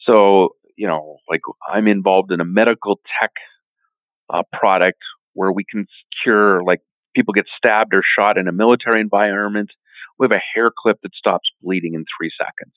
[0.01, 3.33] So, you know, like I'm involved in a medical tech
[4.31, 5.01] uh, product
[5.35, 5.87] where we can
[6.23, 6.81] cure like
[7.15, 9.71] people get stabbed or shot in a military environment.
[10.19, 12.75] We have a hair clip that stops bleeding in three seconds.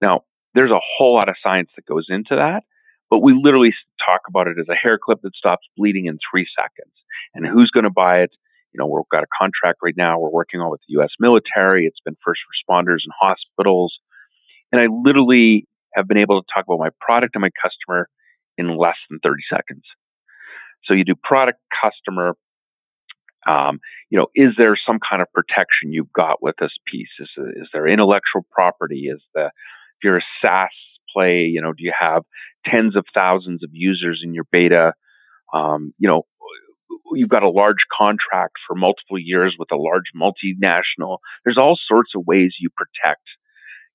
[0.00, 2.64] Now, there's a whole lot of science that goes into that,
[3.10, 6.46] but we literally talk about it as a hair clip that stops bleeding in three
[6.58, 6.92] seconds.
[7.34, 8.30] And who's going to buy it?
[8.72, 10.18] You know, we've got a contract right now.
[10.18, 11.10] We're working on with the U.S.
[11.18, 11.86] military.
[11.86, 13.98] It's been first responders and hospitals.
[14.72, 18.08] And I literally have been able to talk about my product and my customer
[18.56, 19.82] in less than 30 seconds.
[20.88, 22.34] So you do product, customer.
[23.46, 23.78] Um,
[24.10, 27.08] you know, is there some kind of protection you've got with this piece?
[27.20, 29.08] Is, is there intellectual property?
[29.12, 30.70] Is the if you're a SaaS
[31.12, 32.22] play, you know, do you have
[32.66, 34.92] tens of thousands of users in your beta?
[35.52, 36.22] Um, you know,
[37.12, 41.18] you've got a large contract for multiple years with a large multinational.
[41.44, 43.22] There's all sorts of ways you protect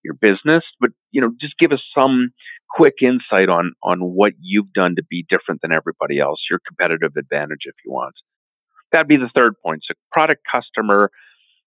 [0.03, 2.31] your business, but you know, just give us some
[2.69, 7.11] quick insight on on what you've done to be different than everybody else, your competitive
[7.17, 8.15] advantage if you want.
[8.91, 9.81] That'd be the third point.
[9.87, 11.09] So product customer,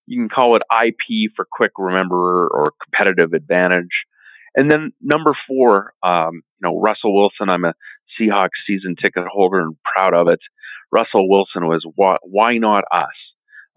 [0.05, 4.05] you can call it IP for quick remember or competitive advantage.
[4.55, 7.73] And then number four, um, you know, Russell Wilson, I'm a
[8.19, 10.39] Seahawks season ticket holder and proud of it.
[10.91, 13.05] Russell Wilson was why, why not us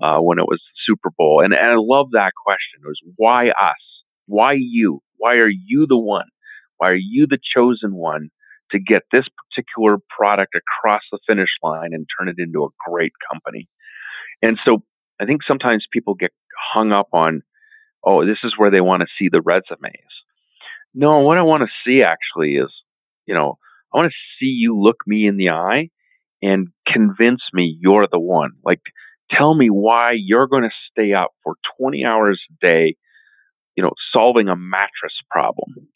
[0.00, 1.42] uh, when it was Super Bowl?
[1.44, 2.80] And, and I love that question.
[2.82, 3.74] It was why us?
[4.26, 5.02] Why you?
[5.16, 6.28] Why are you the one?
[6.80, 8.30] Why are you the chosen one
[8.70, 13.12] to get this particular product across the finish line and turn it into a great
[13.30, 13.68] company?
[14.40, 14.82] And so
[15.20, 16.32] I think sometimes people get
[16.72, 17.42] hung up on,
[18.02, 19.92] oh, this is where they want to see the resumes.
[20.94, 22.72] No, what I want to see actually is,
[23.26, 23.58] you know,
[23.92, 25.90] I want to see you look me in the eye
[26.40, 28.52] and convince me you're the one.
[28.64, 28.80] Like,
[29.30, 32.96] tell me why you're going to stay up for 20 hours a day
[33.76, 35.88] you know, solving a mattress problem.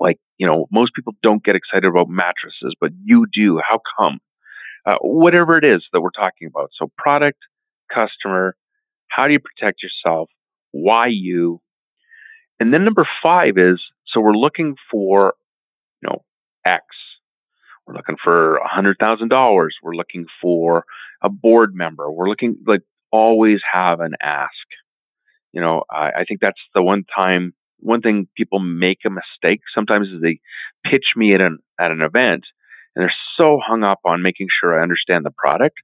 [0.00, 3.60] Like, you know, most people don't get excited about mattresses, but you do.
[3.68, 4.18] How come?
[4.86, 6.70] Uh, whatever it is that we're talking about.
[6.78, 7.38] So, product,
[7.92, 8.56] customer,
[9.08, 10.28] how do you protect yourself?
[10.72, 11.60] Why you?
[12.60, 15.34] And then number five is so we're looking for,
[16.02, 16.24] you know,
[16.64, 16.84] X.
[17.86, 19.76] We're looking for a hundred thousand dollars.
[19.82, 20.84] We're looking for
[21.22, 22.10] a board member.
[22.10, 22.82] We're looking like
[23.12, 24.52] always have an ask
[25.56, 29.60] you know, I, I think that's the one time, one thing people make a mistake
[29.74, 30.40] sometimes is they
[30.84, 32.44] pitch me at an at an event
[32.94, 35.76] and they're so hung up on making sure I understand the product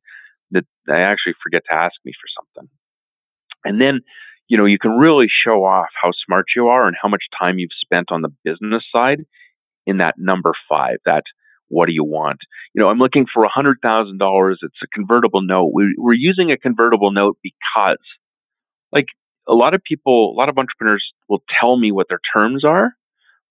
[0.50, 2.70] that they actually forget to ask me for something.
[3.64, 4.00] And then,
[4.48, 7.59] you know, you can really show off how smart you are and how much time
[7.59, 9.20] you've spent on the business side
[9.87, 11.24] in that number five, that
[11.68, 12.38] what do you want?
[12.74, 14.59] You know, I'm looking for a hundred thousand dollars.
[14.62, 15.70] It's a convertible note.
[15.74, 17.98] We, we're using a convertible note because,
[18.92, 19.07] like,
[19.48, 22.94] a lot of people, a lot of entrepreneurs will tell me what their terms are,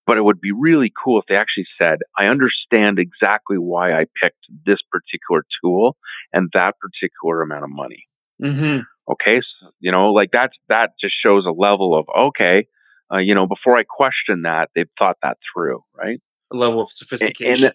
[0.07, 4.05] but it would be really cool if they actually said, I understand exactly why I
[4.21, 5.95] picked this particular tool
[6.33, 8.07] and that particular amount of money.
[8.41, 8.79] Mm-hmm.
[9.11, 9.41] Okay.
[9.41, 12.67] So, you know, like that, that just shows a level of, okay,
[13.13, 16.21] uh, you know, before I question that, they've thought that through, right?
[16.51, 17.65] A level of sophistication.
[17.65, 17.73] And,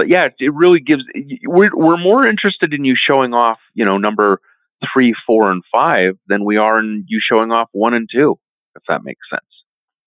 [0.00, 1.04] and yeah, it really gives,
[1.46, 4.40] we're, we're more interested in you showing off, you know, number
[4.92, 8.38] three, four, and five than we are in you showing off one and two,
[8.76, 9.42] if that makes sense.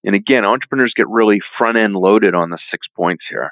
[0.03, 3.51] And again, entrepreneurs get really front end loaded on the six points here.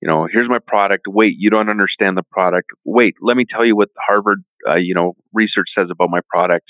[0.00, 1.06] You know, here's my product.
[1.08, 2.68] Wait, you don't understand the product.
[2.84, 6.66] Wait, let me tell you what Harvard, uh, you know, research says about my product.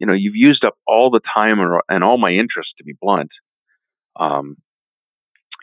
[0.00, 3.30] You know, you've used up all the time and all my interest, to be blunt.
[4.18, 4.56] Um,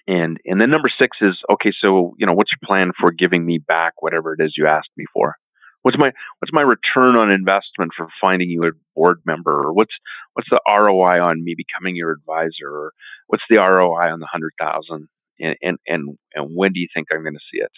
[0.07, 1.71] and and then number six is okay.
[1.79, 4.89] So you know, what's your plan for giving me back whatever it is you asked
[4.97, 5.35] me for?
[5.83, 9.51] What's my what's my return on investment for finding you a board member?
[9.51, 9.93] Or what's
[10.33, 12.67] what's the ROI on me becoming your advisor?
[12.67, 12.93] Or
[13.27, 15.07] what's the ROI on the hundred thousand?
[15.41, 17.71] and and and, and when do you think I'm going to see it?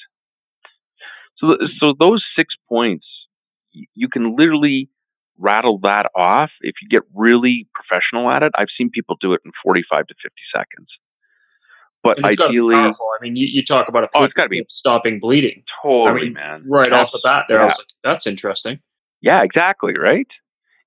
[1.37, 3.05] So so those six points,
[3.71, 4.89] you can literally
[5.37, 8.51] rattle that off if you get really professional at it.
[8.55, 10.87] I've seen people do it in 45 to 50 seconds.
[12.03, 15.19] But ideally, I mean, you, you talk about a oh, it's got to be stopping
[15.19, 15.63] bleeding.
[15.81, 16.63] Totally, I mean, man.
[16.67, 17.61] Right That's, off the bat, there, yeah.
[17.61, 18.79] I was like, "That's interesting."
[19.21, 19.97] Yeah, exactly.
[19.97, 20.27] Right.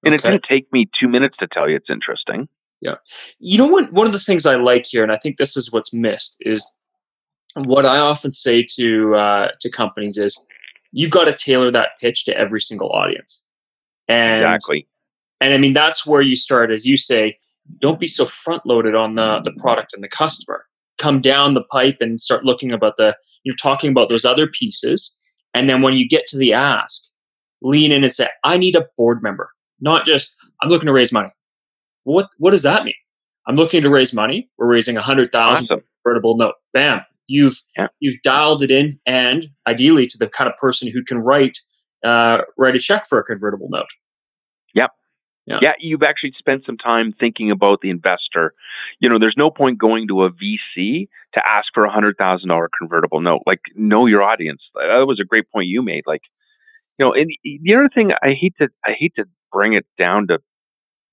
[0.05, 0.14] And okay.
[0.14, 2.48] it's going to take me two minutes to tell you it's interesting.
[2.83, 2.96] Yeah.
[3.38, 3.92] You know what?
[3.92, 6.70] One of the things I like here, and I think this is what's missed, is
[7.55, 10.44] what I often say to uh, to companies is
[10.92, 13.42] you've got to tailor that pitch to every single audience.
[14.09, 14.87] And, exactly.
[15.40, 17.38] And I mean that's where you start, as you say.
[17.81, 20.66] Don't be so front loaded on the the product and the customer.
[20.98, 23.16] Come down the pipe and start looking about the.
[23.44, 25.14] You're talking about those other pieces,
[25.54, 27.02] and then when you get to the ask,
[27.62, 31.12] lean in and say, "I need a board member, not just I'm looking to raise
[31.12, 31.28] money."
[32.04, 32.94] What what does that mean?
[33.46, 34.48] I'm looking to raise money.
[34.59, 35.85] We're raising a hundred thousand awesome.
[36.04, 36.54] convertible note.
[36.72, 37.02] Bam.
[37.28, 37.88] You've yeah.
[38.00, 41.59] you've dialed it in, and ideally to the kind of person who can write
[42.04, 43.88] uh, write a check for a convertible note.
[44.74, 44.90] Yep.
[45.46, 45.59] Yeah.
[45.62, 48.52] yeah, you've actually spent some time thinking about the investor.
[48.98, 52.48] You know, there's no point going to a VC to ask for a hundred thousand
[52.48, 53.42] dollar convertible note.
[53.46, 54.62] Like, know your audience.
[54.74, 56.02] That was a great point you made.
[56.04, 56.22] Like,
[56.98, 60.26] you know, and the other thing I hate to I hate to bring it down
[60.28, 60.38] to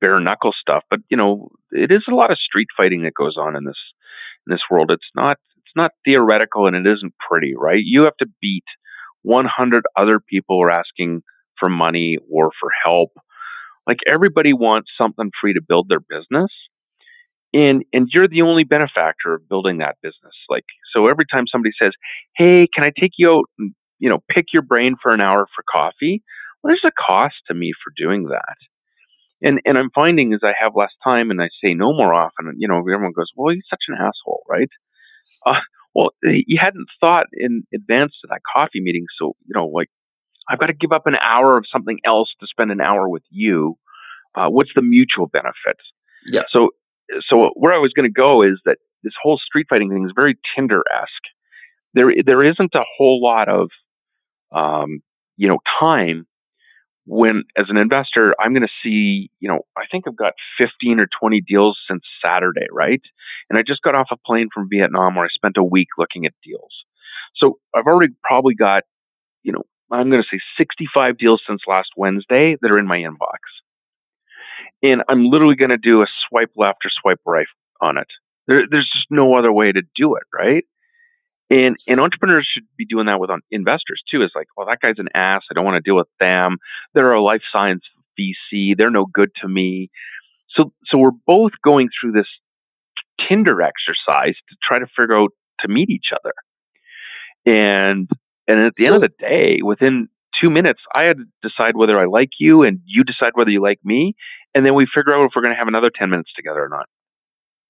[0.02, 3.38] bare knuckle stuff, but you know, it is a lot of street fighting that goes
[3.38, 3.80] on in this
[4.48, 4.92] in this world.
[4.92, 7.82] It's not it's not theoretical and it isn't pretty, right?
[7.84, 8.66] You have to beat
[9.24, 11.24] 100 other people who are asking
[11.60, 13.12] for money or for help.
[13.88, 16.52] Like everybody wants something free to build their business.
[17.54, 20.34] And and you're the only benefactor of building that business.
[20.50, 21.94] Like so every time somebody says,
[22.36, 25.48] "Hey, can I take you out and, you know, pick your brain for an hour
[25.56, 26.24] for coffee?"
[26.64, 28.56] Well, there's a cost to me for doing that.
[29.42, 32.54] And and I'm finding as I have less time and I say no more often,
[32.58, 34.70] you know, everyone goes, "Well, he's such an asshole, right?"
[35.46, 35.60] Uh,
[35.96, 39.90] well, you hadn't thought in advance to that coffee meeting, so you know, like
[40.50, 43.24] I've got to give up an hour of something else to spend an hour with
[43.30, 43.78] you.
[44.36, 45.78] Uh, what's the mutual benefit?
[46.28, 46.44] Yeah.
[46.52, 46.70] So
[47.30, 50.12] so where I was going to go is that this whole street fighting thing is
[50.16, 51.10] very Tinder esque.
[51.94, 53.70] There there isn't a whole lot of
[54.52, 55.02] um,
[55.38, 56.26] you know time
[57.06, 61.00] when as an investor i'm going to see you know i think i've got 15
[61.00, 63.02] or 20 deals since saturday right
[63.50, 66.26] and i just got off a plane from vietnam where i spent a week looking
[66.26, 66.72] at deals
[67.36, 68.84] so i've already probably got
[69.44, 72.98] you know i'm going to say 65 deals since last wednesday that are in my
[72.98, 73.40] inbox
[74.82, 77.48] and i'm literally going to do a swipe left or swipe right
[77.82, 78.08] on it
[78.48, 80.66] there, there's just no other way to do it right
[81.54, 84.24] and and entrepreneurs should be doing that with investors too.
[84.24, 85.44] Is like, well, that guy's an ass.
[85.50, 86.58] I don't want to deal with them.
[86.94, 87.84] They're a life science
[88.20, 88.76] VC.
[88.76, 89.90] They're no good to me.
[90.50, 92.28] So so we're both going through this
[93.28, 96.34] Tinder exercise to try to figure out to meet each other.
[97.46, 98.10] And
[98.48, 101.76] and at the so, end of the day, within two minutes, I had to decide
[101.76, 104.16] whether I like you and you decide whether you like me.
[104.56, 106.70] And then we figure out if we're going to have another 10 minutes together or
[106.70, 106.88] not.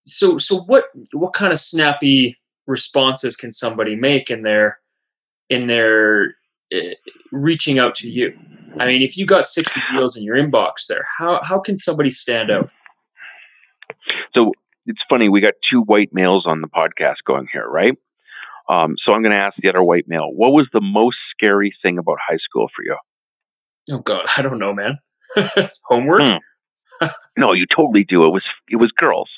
[0.05, 4.79] So, so what, what kind of snappy responses can somebody make in their
[5.49, 6.35] in their
[6.73, 6.95] uh,
[7.31, 8.37] reaching out to you?
[8.79, 12.09] I mean, if you got 60 deals in your inbox there, how how can somebody
[12.09, 12.69] stand out?
[14.33, 14.51] So
[14.85, 17.93] it's funny, we got two white males on the podcast going here, right?
[18.69, 21.73] Um, so I'm going to ask the other white male, what was the most scary
[21.81, 22.97] thing about high school for you?
[23.91, 24.99] Oh God, I don't know, man.
[25.85, 26.21] Homework?
[26.21, 27.07] Hmm.
[27.37, 28.25] no, you totally do.
[28.25, 29.29] It was it was girls.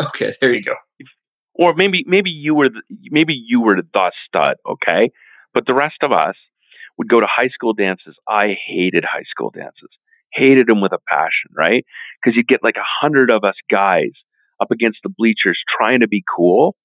[0.00, 0.74] Okay, there you go
[1.54, 5.10] or maybe maybe you were the, maybe you were the stud, okay?
[5.54, 6.36] But the rest of us
[6.98, 8.16] would go to high school dances.
[8.28, 9.90] I hated high school dances,
[10.32, 11.84] hated them with a passion, right?
[12.22, 14.12] Because you'd get like a hundred of us guys
[14.60, 16.76] up against the bleachers trying to be cool,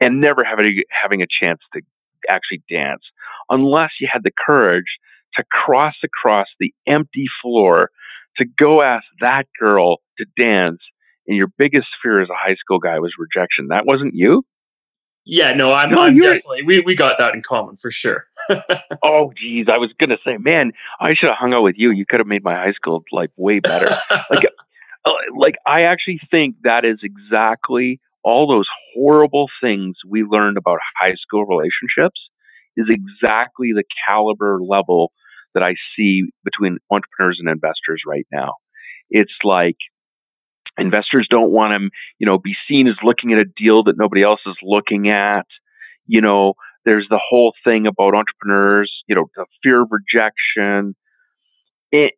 [0.00, 1.80] and never having having a chance to
[2.28, 3.02] actually dance,
[3.50, 4.98] unless you had the courage
[5.34, 7.90] to cross across the empty floor
[8.36, 10.80] to go ask that girl to dance
[11.26, 13.68] and your biggest fear as a high school guy was rejection.
[13.68, 14.44] That wasn't you?
[15.30, 18.24] Yeah, no, I'm, no, I'm definitely we, we got that in common for sure.
[19.04, 21.90] oh geez, I was gonna say, man, I should have hung out with you.
[21.90, 23.94] You could have made my high school life way better.
[24.30, 24.46] like,
[25.04, 30.78] uh, like I actually think that is exactly all those horrible things we learned about
[31.00, 32.20] high school relationships
[32.76, 35.12] is exactly the caliber level
[35.54, 38.54] that I see between entrepreneurs and investors right now.
[39.10, 39.76] It's like
[40.78, 44.22] Investors don't want to, you know, be seen as looking at a deal that nobody
[44.22, 45.46] else is looking at.
[46.06, 46.54] You know,
[46.84, 50.94] there's the whole thing about entrepreneurs, you know, the fear of rejection.
[51.90, 52.14] It,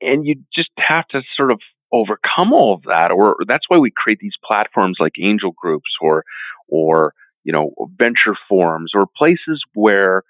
[0.00, 1.60] and you just have to sort of
[1.92, 6.24] overcome all of that or that's why we create these platforms like angel groups or
[6.68, 7.14] or
[7.44, 10.22] you know, venture forums or places where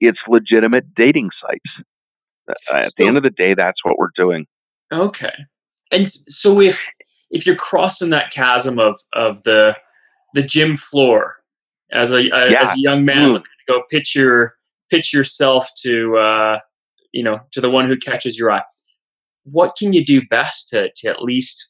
[0.00, 1.88] it's legitimate dating sites.
[2.48, 4.46] Uh, at so, the end of the day, that's what we're doing.
[4.92, 5.32] Okay.
[5.92, 6.84] And so if
[7.30, 9.76] if you're crossing that chasm of of the
[10.34, 11.36] the gym floor
[11.92, 12.62] as a, a yeah.
[12.62, 13.32] as a young man mm.
[13.34, 14.54] looking to go pitch your
[14.90, 16.58] pitch yourself to uh,
[17.12, 18.62] you know to the one who catches your eye,
[19.50, 21.68] what can you do best to to at least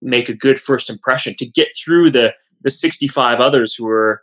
[0.00, 2.32] make a good first impression to get through the
[2.62, 4.22] the 65 others who are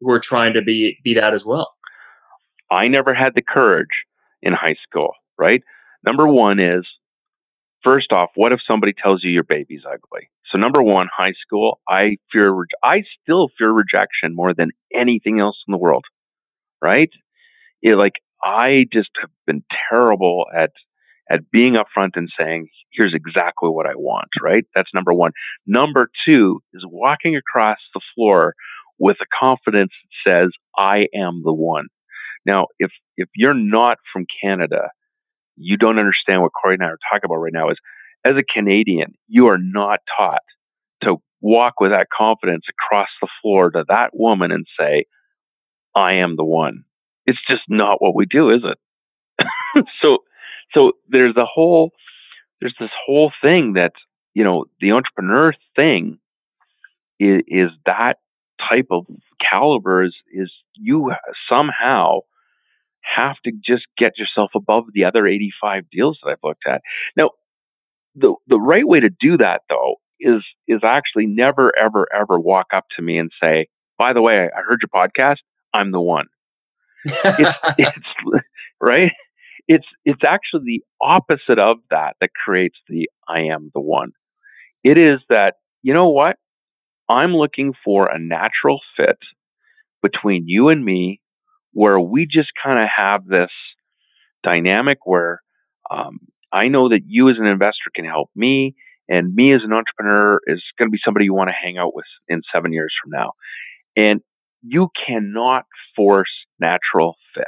[0.00, 1.72] who are trying to be be that as well?
[2.70, 4.04] I never had the courage
[4.42, 5.62] in high school, right?
[6.04, 6.86] Number one is
[7.82, 10.30] first off, what if somebody tells you your baby's ugly?
[10.50, 15.56] So number one, high school, I fear, I still fear rejection more than anything else
[15.66, 16.04] in the world,
[16.82, 17.10] right?
[17.82, 20.70] Like I just have been terrible at
[21.30, 24.64] at being upfront and saying, here's exactly what I want, right?
[24.74, 25.32] That's number one.
[25.66, 28.54] Number two is walking across the floor
[28.98, 29.92] with a confidence
[30.24, 31.86] that says, I am the one.
[32.44, 34.90] Now, if if you're not from Canada,
[35.56, 37.78] you don't understand what Corey and I are talking about right now is
[38.24, 40.42] as a Canadian, you are not taught
[41.02, 45.04] to walk with that confidence across the floor to that woman and say,
[45.94, 46.84] I am the one.
[47.26, 49.84] It's just not what we do, is it?
[50.02, 50.18] so
[50.72, 51.92] so there's a whole
[52.60, 53.92] there's this whole thing that,
[54.34, 56.18] you know, the entrepreneur thing
[57.18, 58.18] is, is that
[58.68, 59.06] type of
[59.40, 61.12] caliber is, is you
[61.48, 62.20] somehow
[63.00, 66.82] have to just get yourself above the other 85 deals that I've looked at.
[67.16, 67.30] Now,
[68.14, 72.66] the the right way to do that though is is actually never ever ever walk
[72.74, 73.68] up to me and say,
[73.98, 75.38] "By the way, I heard your podcast.
[75.72, 76.26] I'm the one."
[77.04, 78.44] it's, it's
[78.80, 79.12] right.
[79.72, 84.10] It's it's actually the opposite of that that creates the "I am the one."
[84.82, 86.38] It is that you know what
[87.08, 89.18] I'm looking for a natural fit
[90.02, 91.20] between you and me
[91.72, 93.50] where we just kind of have this
[94.42, 95.40] dynamic where
[95.88, 96.18] um,
[96.52, 98.74] I know that you as an investor can help me,
[99.08, 101.94] and me as an entrepreneur is going to be somebody you want to hang out
[101.94, 103.32] with in seven years from now.
[103.96, 104.20] And
[104.62, 105.64] you cannot
[105.94, 107.46] force natural fit.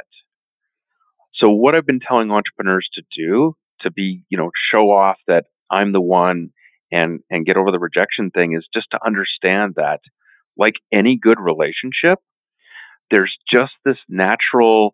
[1.43, 5.45] So what I've been telling entrepreneurs to do to be, you know, show off that
[5.69, 6.51] I'm the one
[6.89, 9.99] and and get over the rejection thing is just to understand that
[10.57, 12.19] like any good relationship,
[13.11, 14.93] there's just this natural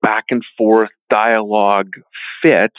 [0.00, 1.90] back and forth dialogue
[2.40, 2.72] fit.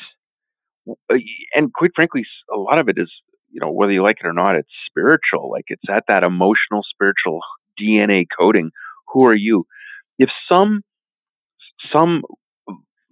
[0.89, 1.17] Uh,
[1.53, 3.11] and quite frankly, a lot of it is,
[3.51, 5.51] you know, whether you like it or not, it's spiritual.
[5.51, 7.41] Like it's at that emotional, spiritual
[7.79, 8.71] DNA coding.
[9.13, 9.67] Who are you?
[10.17, 10.81] If some,
[11.93, 12.23] some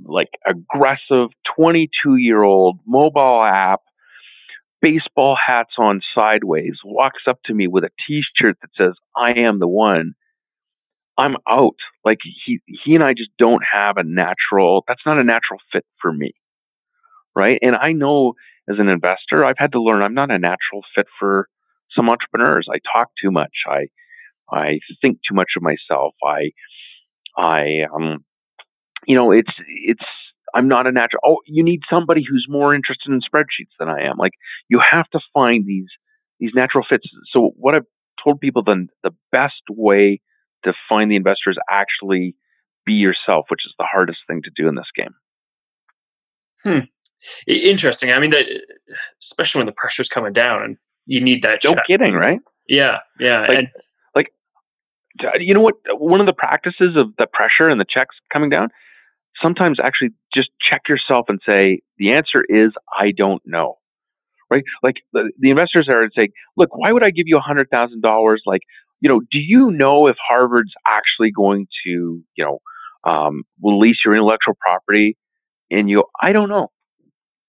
[0.03, 3.81] like aggressive 22 year old mobile app,
[4.81, 9.39] baseball hats on sideways, walks up to me with a t shirt that says, I
[9.39, 10.13] am the one
[11.17, 11.77] I'm out.
[12.03, 15.85] Like he he and I just don't have a natural that's not a natural fit
[16.01, 16.33] for me.
[17.35, 17.57] Right?
[17.61, 18.33] And I know
[18.69, 21.47] as an investor, I've had to learn I'm not a natural fit for
[21.95, 22.67] some entrepreneurs.
[22.69, 23.51] I talk too much.
[23.67, 23.87] I
[24.51, 26.15] I think too much of myself.
[26.23, 26.51] I
[27.37, 28.25] I um
[29.07, 30.03] you know, it's it's
[30.53, 34.01] I'm not a natural oh, you need somebody who's more interested in spreadsheets than I
[34.01, 34.17] am.
[34.17, 34.33] Like
[34.69, 35.87] you have to find these
[36.39, 37.07] these natural fits.
[37.31, 37.85] So what I've
[38.23, 40.21] told people then the best way
[40.63, 42.35] to find the investors actually
[42.85, 45.13] be yourself, which is the hardest thing to do in this game.
[46.63, 46.85] Hmm.
[47.47, 48.11] Interesting.
[48.11, 48.45] I mean, that,
[49.21, 51.63] especially when the pressure's coming down and you need that.
[51.63, 51.87] No check.
[51.87, 52.39] kidding, right?
[52.67, 53.41] Yeah, yeah.
[53.41, 53.67] Like, and
[54.15, 54.31] like,
[55.39, 55.75] you know what?
[55.89, 58.69] One of the practices of the pressure and the checks coming down.
[59.41, 63.77] Sometimes actually just check yourself and say the answer is I don't know
[64.49, 64.63] right?
[64.83, 68.01] Like the, the investors are saying, look, why would I give you a hundred thousand
[68.01, 68.41] dollars?
[68.45, 68.61] Like,
[69.01, 72.59] you know, do you know if Harvard's actually going to, you know,
[73.09, 75.17] um, release your intellectual property?
[75.71, 76.69] And you, I don't know.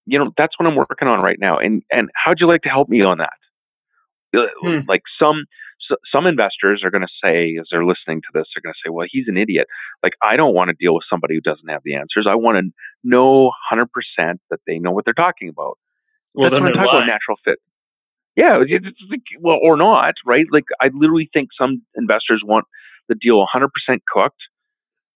[0.06, 1.54] You know, that's what I'm working on right now.
[1.56, 3.32] And and how'd you like to help me on that?
[4.36, 4.78] Uh, hmm.
[4.88, 5.44] Like some
[6.12, 8.90] some investors are going to say, as they're listening to this, they're going to say,
[8.90, 9.66] "Well, he's an idiot."
[10.02, 12.26] Like I don't want to deal with somebody who doesn't have the answers.
[12.28, 12.70] I want to
[13.04, 13.86] know 100%
[14.50, 15.78] that they know what they're talking about.
[16.34, 17.58] Well, That's I talk about natural fit.
[18.36, 20.44] Yeah, it's like, well, or not, right?
[20.52, 22.66] Like, I literally think some investors want
[23.08, 23.68] the deal 100%
[24.12, 24.42] cooked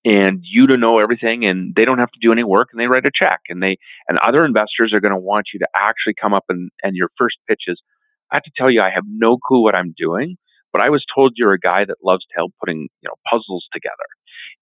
[0.04, 2.86] and you to know everything and they don't have to do any work and they
[2.86, 3.76] write a check and they
[4.08, 7.10] and other investors are going to want you to actually come up and and your
[7.18, 7.80] first pitch is
[8.32, 10.36] i have to tell you i have no clue what i'm doing
[10.72, 13.66] but i was told you're a guy that loves to help putting you know puzzles
[13.72, 14.08] together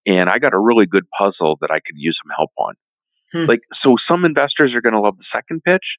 [0.05, 2.73] and i got a really good puzzle that i could use some help on
[3.33, 3.45] hmm.
[3.49, 5.97] like so some investors are going to love the second pitch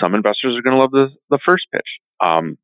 [0.00, 1.88] some investors are going to love the, the first pitch.
[2.20, 2.58] Um,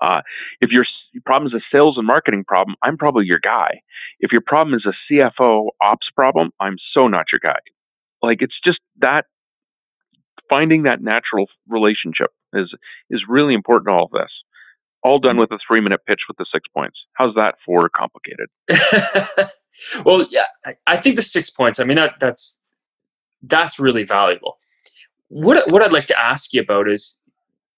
[0.00, 0.22] Uh,
[0.62, 3.82] if your, your problem is a sales and marketing problem, I'm probably your guy.
[4.18, 7.60] If your problem is a CFO ops problem, I'm so not your guy.
[8.22, 9.26] Like it's just that
[10.48, 12.74] finding that natural relationship is
[13.10, 14.32] is really important to all of this.
[15.02, 16.98] All done with a three minute pitch with the six points.
[17.14, 18.48] How's that for complicated?
[20.04, 21.80] well, yeah, I, I think the six points.
[21.80, 22.58] I mean, that, that's
[23.42, 24.58] that's really valuable.
[25.28, 27.18] What what I'd like to ask you about is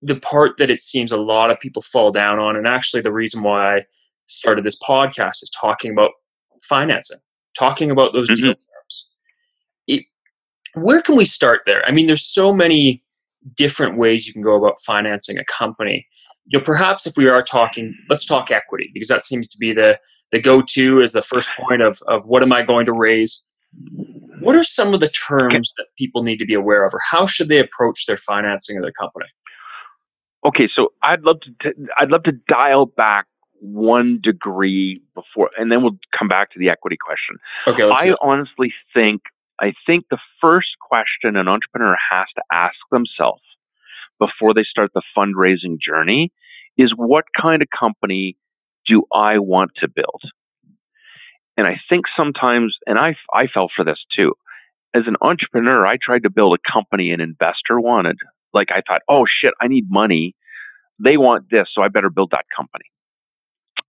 [0.00, 3.12] the part that it seems a lot of people fall down on, and actually the
[3.12, 3.84] reason why I
[4.26, 6.10] started this podcast is talking about
[6.62, 7.18] financing,
[7.56, 8.46] talking about those mm-hmm.
[8.46, 9.08] deal terms.
[9.86, 10.04] It,
[10.74, 11.86] where can we start there?
[11.86, 13.02] I mean, there's so many
[13.56, 16.06] different ways you can go about financing a company.
[16.46, 19.72] You know, perhaps if we are talking, let's talk equity because that seems to be
[19.72, 19.98] the
[20.32, 23.44] the go-to is the first point of of what am I going to raise.
[24.40, 27.26] What are some of the terms that people need to be aware of, or how
[27.26, 29.26] should they approach their financing of their company?
[30.44, 33.26] Okay, so I'd love to t- I'd love to dial back
[33.60, 37.36] one degree before, and then we'll come back to the equity question.
[37.66, 39.22] Okay, I honestly think
[39.60, 43.42] I think the first question an entrepreneur has to ask themselves
[44.22, 46.30] before they start the fundraising journey
[46.78, 48.36] is what kind of company
[48.86, 50.22] do I want to build?
[51.56, 54.34] And I think sometimes, and I, I fell for this too.
[54.94, 58.16] As an entrepreneur, I tried to build a company an investor wanted.
[58.54, 60.34] Like I thought, oh shit, I need money.
[61.02, 62.84] They want this, so I better build that company.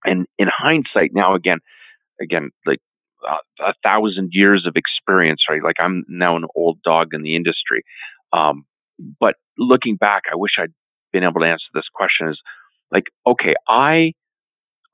[0.04, 1.58] And in hindsight, now again,
[2.20, 2.80] again, like
[3.26, 5.62] a, a thousand years of experience, right?
[5.62, 7.84] Like I'm now an old dog in the industry.
[8.32, 8.64] Um,
[9.20, 10.72] but looking back, I wish I'd
[11.12, 12.40] been able to answer this question is
[12.90, 14.12] like, okay, I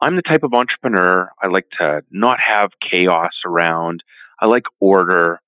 [0.01, 4.03] I'm the type of entrepreneur I like to not have chaos around.
[4.41, 5.41] I like order.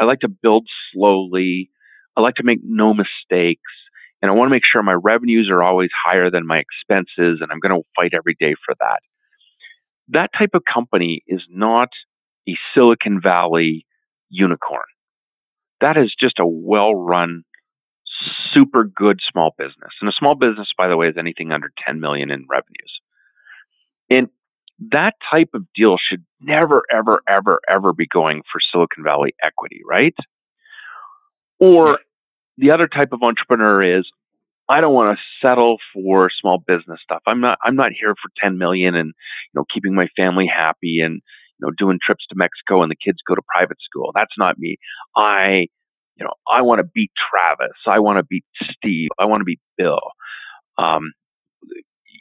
[0.00, 1.70] I like to build slowly.
[2.16, 3.72] I like to make no mistakes.
[4.22, 7.40] And I want to make sure my revenues are always higher than my expenses.
[7.40, 9.00] And I'm going to fight every day for that.
[10.08, 11.88] That type of company is not
[12.48, 13.84] a Silicon Valley
[14.30, 14.86] unicorn.
[15.80, 17.42] That is just a well run,
[18.52, 19.92] super good small business.
[20.00, 23.00] And a small business, by the way, is anything under 10 million in revenues.
[24.10, 24.28] And
[24.90, 29.80] that type of deal should never, ever, ever, ever be going for Silicon Valley equity,
[29.88, 30.14] right?
[31.58, 31.98] Or
[32.58, 34.06] the other type of entrepreneur is
[34.68, 37.22] I don't want to settle for small business stuff.
[37.26, 41.00] I'm not I'm not here for 10 million and you know keeping my family happy
[41.00, 44.10] and you know doing trips to Mexico and the kids go to private school.
[44.14, 44.76] That's not me.
[45.16, 45.68] I
[46.16, 47.76] you know I want to beat Travis.
[47.86, 49.10] I want to beat Steve.
[49.18, 50.00] I want to beat Bill.
[50.78, 51.12] Um,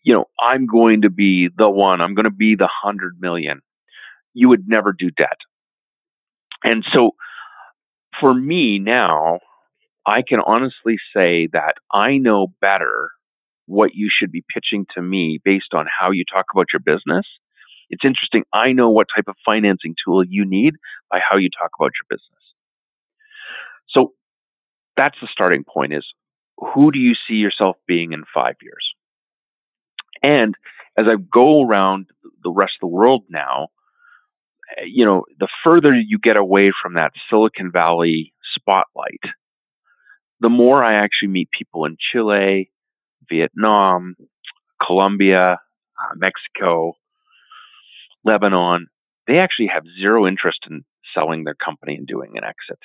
[0.06, 3.62] you know, I'm going to be the one, I'm going to be the hundred million.
[4.34, 5.40] You would never do debt.
[6.64, 7.12] And so
[8.20, 9.40] for me now,
[10.06, 13.10] I can honestly say that I know better
[13.66, 17.26] what you should be pitching to me based on how you talk about your business.
[17.90, 18.44] It's interesting.
[18.54, 20.76] I know what type of financing tool you need
[21.10, 22.45] by how you talk about your business.
[23.96, 24.14] So
[24.98, 26.06] that's the starting point is
[26.58, 28.94] who do you see yourself being in five years?
[30.24, 30.56] And
[30.98, 32.08] as I go around
[32.44, 33.68] the rest of the world now,
[34.78, 39.22] eh, you know, the further you get away from that Silicon Valley spotlight,
[40.40, 42.72] the more I actually meet people in Chile,
[43.30, 44.16] Vietnam,
[44.86, 45.54] Colombia,
[46.00, 46.94] uh, Mexico,
[48.24, 48.88] Lebanon.
[49.28, 50.84] They actually have zero interest in
[51.14, 52.80] selling their company and doing an exit.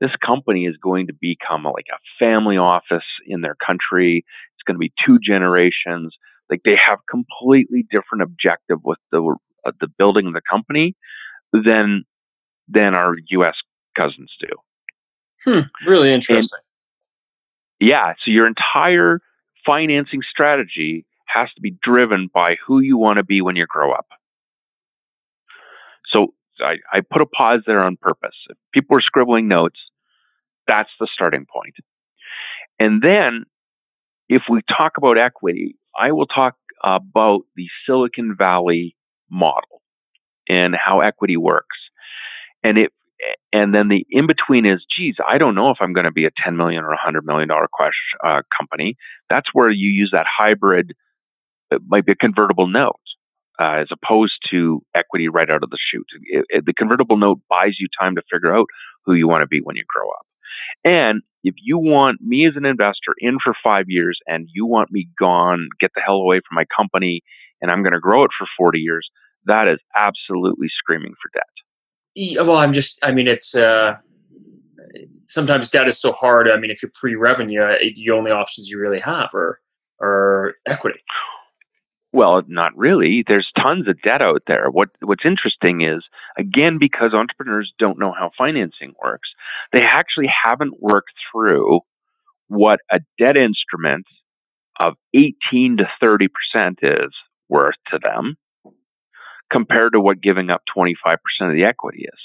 [0.00, 4.24] This company is going to become like a family office in their country.
[4.54, 6.14] It's going to be two generations.
[6.50, 10.94] Like they have completely different objective with the uh, the building of the company
[11.52, 12.04] than
[12.68, 13.54] than our U.S.
[13.96, 14.48] cousins do.
[15.44, 16.58] Hmm, really interesting.
[17.80, 19.20] And yeah, so your entire
[19.64, 23.92] financing strategy has to be driven by who you want to be when you grow
[23.92, 24.06] up.
[26.08, 28.36] So I, I put a pause there on purpose.
[28.48, 29.78] If people are scribbling notes,
[30.66, 31.74] that's the starting point.
[32.78, 33.44] And then
[34.28, 38.96] if we talk about equity, I will talk about the Silicon Valley
[39.30, 39.82] model
[40.48, 41.76] and how equity works.
[42.62, 42.92] And it
[43.52, 46.26] and then the in between is, geez, I don't know if I'm going to be
[46.26, 47.66] a 10 million or a 100 million dollar
[48.24, 48.96] uh, company.
[49.30, 50.92] That's where you use that hybrid.
[51.70, 53.00] It might be a convertible note
[53.58, 56.06] uh, as opposed to equity right out of the chute.
[56.24, 58.66] It, it, the convertible note buys you time to figure out
[59.04, 60.25] who you want to be when you grow up.
[60.86, 64.92] And if you want me as an investor in for five years and you want
[64.92, 67.22] me gone, get the hell away from my company,
[67.60, 69.08] and I'm going to grow it for 40 years,
[69.46, 71.42] that is absolutely screaming for debt.
[72.14, 73.96] Yeah, well, I'm just, I mean, it's, uh,
[75.26, 76.48] sometimes debt is so hard.
[76.48, 79.60] I mean, if you're pre revenue, uh, the only options you really have are,
[80.00, 81.00] are equity.
[82.16, 83.24] Well, not really.
[83.28, 84.70] There's tons of debt out there.
[84.70, 86.02] What What's interesting is,
[86.38, 89.28] again, because entrepreneurs don't know how financing works,
[89.74, 91.80] they actually haven't worked through
[92.48, 94.06] what a debt instrument
[94.80, 97.12] of 18 to 30 percent is
[97.50, 98.38] worth to them,
[99.52, 102.20] compared to what giving up 25 percent of the equity is.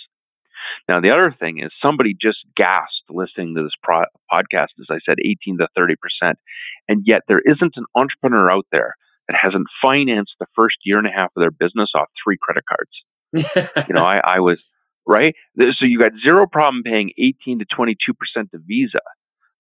[0.88, 5.00] Now, the other thing is somebody just gasped listening to this pro- podcast, as I
[5.06, 6.40] said, 18 to 30 percent,
[6.88, 8.96] and yet there isn't an entrepreneur out there
[9.32, 12.64] that hasn't financed the first year and a half of their business off three credit
[12.68, 12.92] cards.
[13.88, 14.62] you know, I, I was
[15.08, 15.34] right.
[15.58, 19.00] So you got zero problem paying 18 to 22 percent to Visa,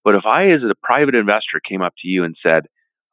[0.04, 2.64] but if I, as a private investor, came up to you and said,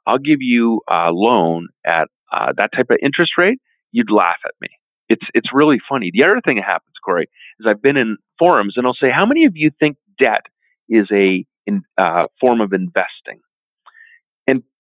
[0.07, 3.61] "I'll give you a loan at uh, that type of interest rate,"
[3.93, 4.69] you'd laugh at me.
[5.09, 6.11] It's it's really funny.
[6.13, 7.29] The other thing that happens, Corey,
[7.61, 10.47] is I've been in forums and I'll say, "How many of you think debt
[10.89, 13.41] is a in, uh, form of investing?"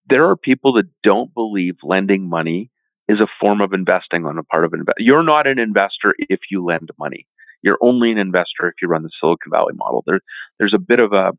[0.08, 2.70] There are people that don't believe lending money
[3.08, 4.98] is a form of investing on a part of invest.
[4.98, 7.26] You're not an investor if you lend money.
[7.62, 10.04] You're only an investor if you run the Silicon Valley model.
[10.06, 10.20] There,
[10.58, 11.32] there's a bit of a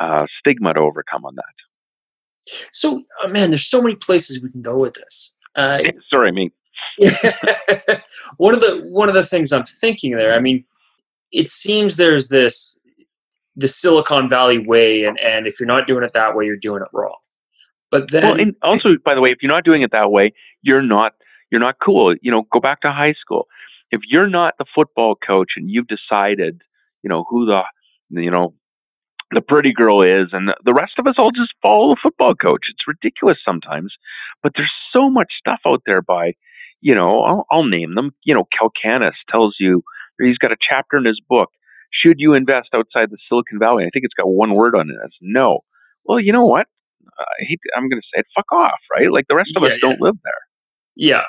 [0.00, 2.52] uh, stigma to overcome on that.
[2.72, 5.32] So, uh, man, there's so many places we can go with this.
[5.54, 5.78] Uh,
[6.10, 6.50] Sorry, me.
[8.38, 10.34] one of the one of the things I'm thinking there.
[10.34, 10.64] I mean,
[11.30, 12.78] it seems there's this
[13.54, 16.82] the Silicon Valley way, and and if you're not doing it that way, you're doing
[16.82, 17.14] it wrong.
[17.92, 20.32] But then, well, and also, by the way, if you're not doing it that way,
[20.62, 21.12] you're not
[21.50, 22.14] you're not cool.
[22.22, 23.46] You know, go back to high school.
[23.90, 26.62] If you're not the football coach and you've decided,
[27.02, 27.62] you know, who the
[28.08, 28.54] you know
[29.30, 32.66] the pretty girl is, and the rest of us all just follow the football coach.
[32.70, 33.94] It's ridiculous sometimes,
[34.42, 36.32] but there's so much stuff out there by,
[36.80, 38.10] you know, I'll, I'll name them.
[38.24, 39.82] You know, Calacanis tells you
[40.18, 41.50] he's got a chapter in his book.
[41.92, 43.84] Should you invest outside the Silicon Valley?
[43.84, 44.96] I think it's got one word on it.
[45.04, 45.60] It's no.
[46.04, 46.66] Well, you know what?
[47.18, 49.10] I hate, I'm going to say it, fuck off, right?
[49.10, 50.32] Like the rest of yeah, us don't live there.
[50.96, 51.22] Yeah.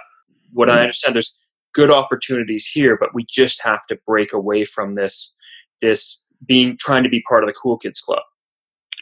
[0.52, 0.78] What mm-hmm.
[0.78, 1.38] I understand, there's
[1.74, 5.34] good opportunities here, but we just have to break away from this,
[5.82, 8.22] this being trying to be part of the cool kids club.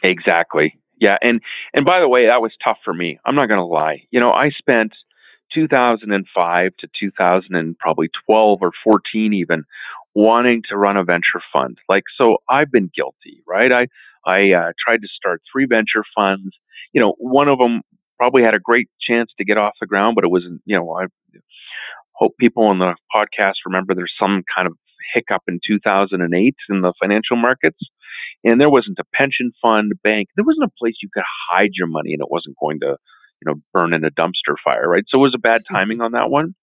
[0.02, 0.78] Exactly.
[1.00, 1.18] Yeah.
[1.20, 1.40] And,
[1.74, 3.18] and by the way, that was tough for me.
[3.24, 4.02] I'm not going to lie.
[4.10, 4.92] You know, I spent
[5.54, 9.64] 2005 to 2000 and probably 12 or 14 even
[10.14, 11.78] wanting to run a venture fund.
[11.88, 13.72] Like, so I've been guilty, right?
[13.72, 13.86] I,
[14.26, 16.56] I uh, tried to start three venture funds.
[16.92, 17.82] You know, one of them
[18.18, 20.62] probably had a great chance to get off the ground, but it wasn't.
[20.64, 21.06] You know, I
[22.14, 24.74] hope people on the podcast remember there's some kind of
[25.14, 27.78] hiccup in 2008 in the financial markets,
[28.44, 30.28] and there wasn't a pension fund, bank.
[30.36, 32.96] There wasn't a place you could hide your money, and it wasn't going to,
[33.40, 35.04] you know, burn in a dumpster fire, right?
[35.08, 36.54] So it was a bad timing on that one.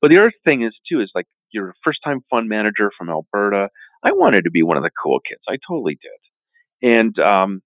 [0.00, 3.08] But the other thing is too is like you're a first time fund manager from
[3.08, 3.68] Alberta.
[4.04, 5.42] I wanted to be one of the cool kids.
[5.48, 6.25] I totally did.
[6.86, 7.62] And um,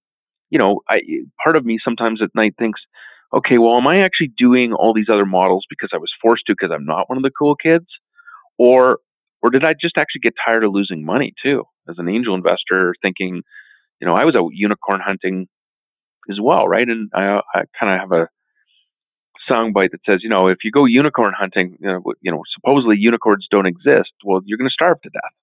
[0.49, 1.01] you know, I
[1.43, 2.81] part of me sometimes at night thinks,
[3.33, 6.53] okay, well, am I actually doing all these other models because I was forced to
[6.53, 7.85] because I'm not one of the cool kids,
[8.57, 8.99] or
[9.41, 12.95] or did I just actually get tired of losing money too as an angel investor,
[13.01, 13.41] thinking,
[13.99, 15.47] you know, I was out unicorn hunting
[16.29, 16.87] as well, right?
[16.87, 18.27] And I, I kind of have a
[19.49, 22.97] soundbite that says, you know, if you go unicorn hunting, you know, you know, supposedly
[22.99, 24.11] unicorns don't exist.
[24.23, 25.33] Well, you're going to starve to death.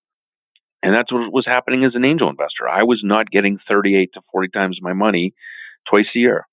[0.82, 2.68] And that's what was happening as an angel investor.
[2.68, 5.34] I was not getting 38 to 40 times my money
[5.88, 6.46] twice a year.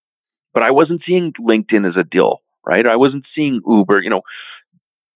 [0.53, 2.87] But I wasn't seeing LinkedIn as a deal, right?
[2.87, 4.01] I wasn't seeing Uber.
[4.01, 4.21] You know,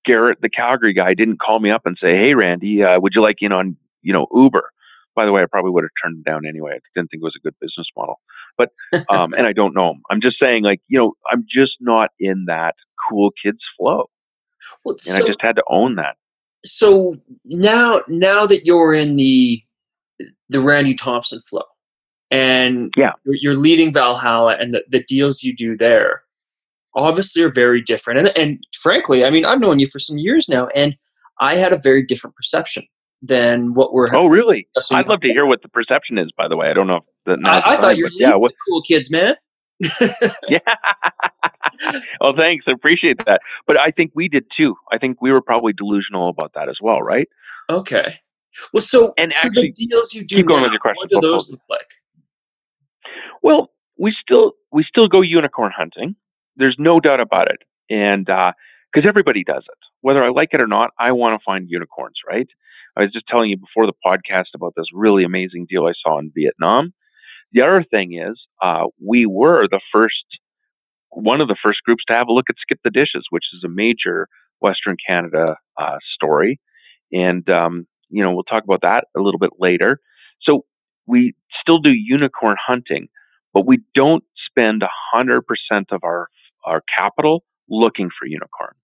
[0.06, 3.22] Garrett, the Calgary guy, didn't call me up and say, "Hey, Randy, uh, would you
[3.22, 4.70] like in on you know Uber?"
[5.16, 6.74] By the way, I probably would have turned him down anyway.
[6.74, 8.20] I didn't think it was a good business model.
[8.58, 8.72] But
[9.10, 10.02] um, and I don't know him.
[10.10, 12.76] I'm just saying, like you know, I'm just not in that
[13.10, 14.10] cool kids flow,
[14.84, 16.18] well, and so, I just had to own that
[16.66, 19.62] so now now that you're in the
[20.50, 21.64] the Randy Thompson flow
[22.32, 23.12] and yeah.
[23.24, 26.24] you're, you're leading Valhalla and the, the deals you do there
[26.96, 28.20] obviously are very different.
[28.20, 30.98] And, and frankly, I mean, I've known you for some years now and
[31.40, 32.84] I had a very different perception
[33.22, 34.14] than what we're.
[34.16, 34.68] Oh, really?
[34.92, 36.32] I'd love to hear what the perception is.
[36.38, 37.38] By the way, I don't know if the.
[37.46, 39.36] I, I thought you were yeah, what, cool kids, man.
[40.50, 40.60] yeah.
[42.22, 42.66] well, thanks.
[42.68, 43.42] I appreciate that.
[43.68, 44.76] But I think we did too.
[44.92, 47.28] I think we were probably delusional about that as well, right?
[47.70, 48.16] Okay.
[48.74, 50.98] Well, so and so actually, the deals you do keep going now, with your question.
[50.98, 51.88] what do those look like?
[53.44, 56.16] Well, we still we still go unicorn hunting.
[56.56, 60.62] There's no doubt about it, and because uh, everybody does it, whether I like it
[60.62, 62.48] or not, I want to find unicorns, right?
[62.98, 66.20] I was just telling you before the podcast about this really amazing deal I saw
[66.20, 66.94] in Vietnam.
[67.52, 70.24] The other thing is, uh, we were the first,
[71.10, 73.64] one of the first groups to have a look at Skip the Dishes, which is
[73.64, 74.28] a major
[74.62, 76.60] Western Canada uh, story.
[77.12, 80.00] And, um, you know, we'll talk about that a little bit later.
[80.42, 80.66] So
[81.08, 83.08] we still do unicorn hunting,
[83.54, 84.84] but we don't spend
[85.16, 85.42] 100%
[85.92, 86.28] of our,
[86.66, 88.76] our capital looking for unicorns.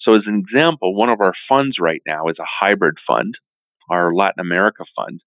[0.00, 3.36] So, as an example, one of our funds right now is a hybrid fund,
[3.90, 5.20] our Latin America fund,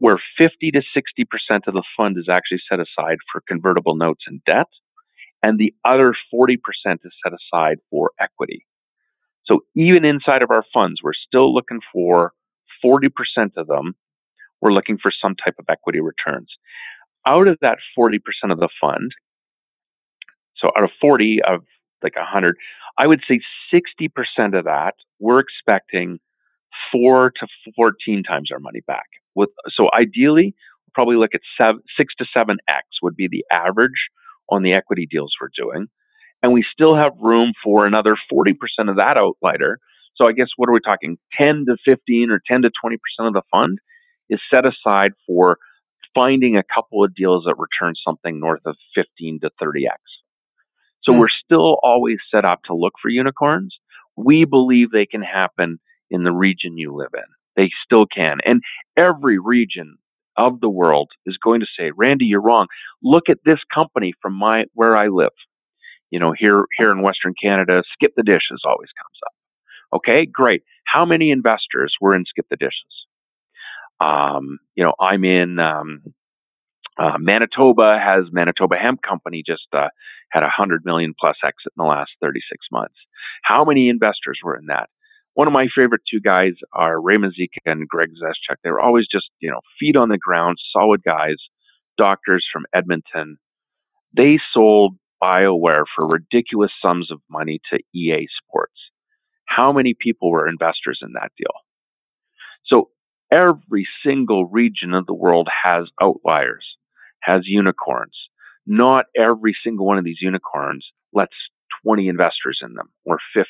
[0.00, 4.42] where 50 to 60% of the fund is actually set aside for convertible notes and
[4.44, 4.66] debt,
[5.42, 6.56] and the other 40%
[7.04, 8.66] is set aside for equity.
[9.44, 12.32] So, even inside of our funds, we're still looking for
[12.84, 13.10] 40%
[13.56, 13.94] of them,
[14.60, 16.48] we're looking for some type of equity returns.
[17.26, 18.18] Out of that 40%
[18.50, 19.12] of the fund,
[20.56, 21.62] so out of 40 of
[22.02, 22.56] like 100,
[22.98, 23.40] I would say
[23.72, 26.18] 60% of that we're expecting
[26.90, 27.46] four to
[27.76, 29.06] 14 times our money back.
[29.34, 30.54] With so ideally,
[30.86, 34.08] we'll probably look at seven, six to seven x would be the average
[34.48, 35.86] on the equity deals we're doing,
[36.42, 38.54] and we still have room for another 40%
[38.88, 39.78] of that outlier.
[40.16, 41.16] So I guess what are we talking?
[41.38, 43.78] 10 to 15 or 10 to 20% of the fund
[44.28, 45.58] is set aside for
[46.14, 49.96] finding a couple of deals that return something north of 15 to 30x.
[51.02, 53.74] So mm we're still always set up to look for unicorns.
[54.16, 57.24] We believe they can happen in the region you live in.
[57.60, 58.38] They still can.
[58.46, 58.62] And
[58.96, 59.98] every region
[60.38, 62.68] of the world is going to say, Randy, you're wrong.
[63.02, 65.36] Look at this company from my where I live.
[66.10, 69.98] You know, here here in Western Canada, Skip the Dishes always comes up.
[69.98, 70.62] Okay, great.
[70.86, 72.72] How many investors were in Skip the Dishes?
[74.00, 76.02] Um, you know, I'm in um,
[76.98, 79.88] uh, Manitoba has Manitoba Hemp Company just uh,
[80.32, 82.96] had a hundred million plus exit in the last 36 months.
[83.42, 84.88] How many investors were in that?
[85.34, 88.56] One of my favorite two guys are Ray Muzyka and Greg Zeschuk.
[88.62, 91.36] They were always just you know feet on the ground, solid guys,
[91.96, 93.36] doctors from Edmonton.
[94.16, 98.74] They sold BioWare for ridiculous sums of money to EA Sports.
[99.46, 101.52] How many people were investors in that deal?
[102.64, 102.90] So
[103.30, 106.64] every single region of the world has outliers
[107.22, 108.16] has unicorns.
[108.66, 111.34] Not every single one of these unicorns lets
[111.84, 113.46] 20 investors in them or 50.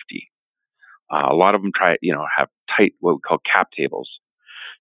[1.13, 4.09] Uh, a lot of them try, you know, have tight what we call cap tables.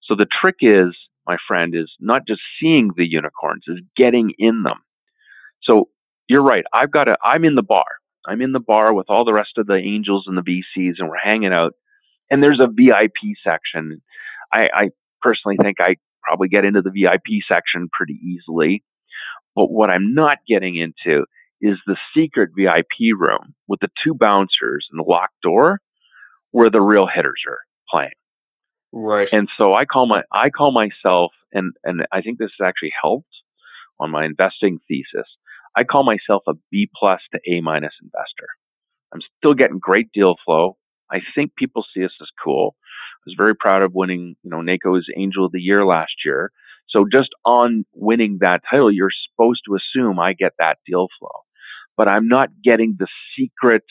[0.03, 0.95] So the trick is,
[1.27, 4.81] my friend, is not just seeing the unicorns, is getting in them.
[5.63, 5.89] So
[6.27, 6.63] you're right.
[6.73, 7.17] I've got a.
[7.23, 7.85] I'm in the bar.
[8.27, 11.09] I'm in the bar with all the rest of the angels and the VCs, and
[11.09, 11.73] we're hanging out.
[12.29, 14.01] And there's a VIP section.
[14.53, 14.89] I, I
[15.21, 18.83] personally think I probably get into the VIP section pretty easily.
[19.55, 21.25] But what I'm not getting into
[21.61, 25.79] is the secret VIP room with the two bouncers and the locked door
[26.51, 28.11] where the real hitters are playing.
[28.91, 29.29] Right.
[29.31, 32.93] And so I call my I call myself and and I think this has actually
[33.01, 33.29] helped
[33.99, 35.27] on my investing thesis.
[35.75, 38.47] I call myself a B plus to A minus investor.
[39.13, 40.77] I'm still getting great deal flow.
[41.11, 42.75] I think people see us as cool
[43.19, 46.51] I was very proud of winning, you know, NACO's Angel of the Year last year.
[46.87, 51.29] So just on winning that title, you're supposed to assume I get that deal flow.
[51.97, 53.83] But I'm not getting the secret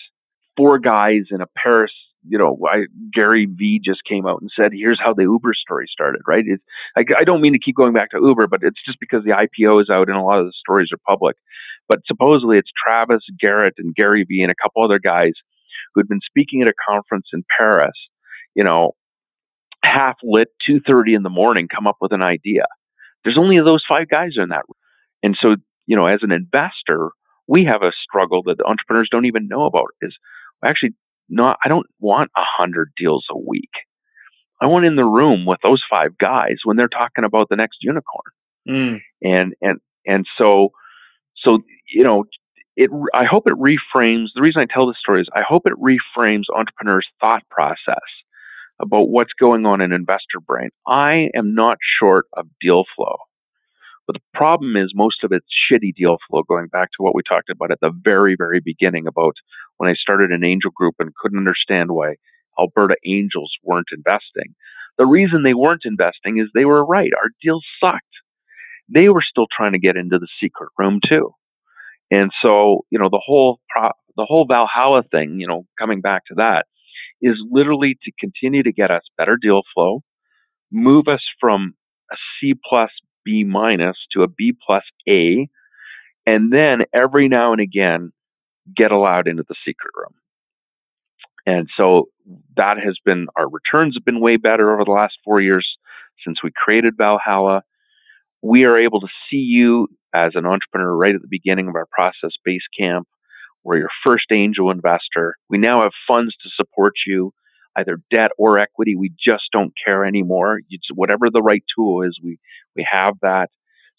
[0.57, 1.93] four guys in a Paris,
[2.27, 5.87] you know, I, Gary Vee just came out and said, here's how the Uber story
[5.91, 6.45] started, right?
[6.97, 9.31] I, I don't mean to keep going back to Uber, but it's just because the
[9.31, 11.37] IPO is out and a lot of the stories are public.
[11.89, 15.33] But supposedly it's Travis Garrett and Gary Vee and a couple other guys
[15.95, 17.95] who had been speaking at a conference in Paris,
[18.55, 18.93] you know,
[19.85, 22.65] half lit 2.30 in the morning come up with an idea
[23.25, 24.75] there's only those five guys in that room.
[25.23, 25.57] and so
[25.87, 27.11] you know as an investor
[27.47, 30.17] we have a struggle that the entrepreneurs don't even know about is
[30.65, 30.95] actually
[31.29, 33.71] not i don't want a hundred deals a week
[34.61, 37.79] i want in the room with those five guys when they're talking about the next
[37.83, 38.33] unicorn
[38.69, 39.01] mm.
[39.23, 40.71] and and and so
[41.37, 41.59] so
[41.93, 42.25] you know
[42.77, 45.75] it i hope it reframes the reason i tell this story is i hope it
[45.75, 47.97] reframes entrepreneurs thought process
[48.81, 50.71] about what's going on in investor brain.
[50.87, 53.17] I am not short of deal flow.
[54.09, 57.23] But the problem is most of it's shitty deal flow, going back to what we
[57.23, 59.35] talked about at the very, very beginning about
[59.77, 62.15] when I started an angel group and couldn't understand why
[62.59, 64.55] Alberta angels weren't investing.
[64.97, 67.11] The reason they weren't investing is they were right.
[67.15, 68.03] Our deals sucked.
[68.93, 71.33] They were still trying to get into the secret room too.
[72.11, 76.25] And so, you know, the whole pro- the whole Valhalla thing, you know, coming back
[76.29, 76.65] to that,
[77.21, 80.01] is literally to continue to get us better deal flow,
[80.73, 81.75] move us from
[82.11, 82.91] a C plus
[83.29, 85.49] B minus to a B plus A,
[86.25, 88.11] and then every now and again
[88.75, 90.15] get allowed into the secret room.
[91.45, 92.09] And so
[92.57, 95.67] that has been our returns have been way better over the last four years
[96.25, 97.63] since we created Valhalla.
[98.41, 101.87] We are able to see you as an entrepreneur right at the beginning of our
[101.93, 103.07] process base camp.
[103.63, 105.37] We're your first angel investor.
[105.51, 107.33] We now have funds to support you,
[107.79, 108.97] either debt or equity.
[108.97, 110.61] We just don't care anymore.
[110.71, 112.39] It's whatever the right tool is, we
[112.77, 113.51] we have that.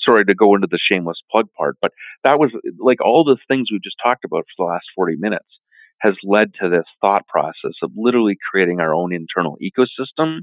[0.01, 3.69] Sorry to go into the shameless plug part, but that was like all the things
[3.71, 5.47] we've just talked about for the last 40 minutes.
[6.01, 10.41] has led to this thought process of literally creating our own internal ecosystem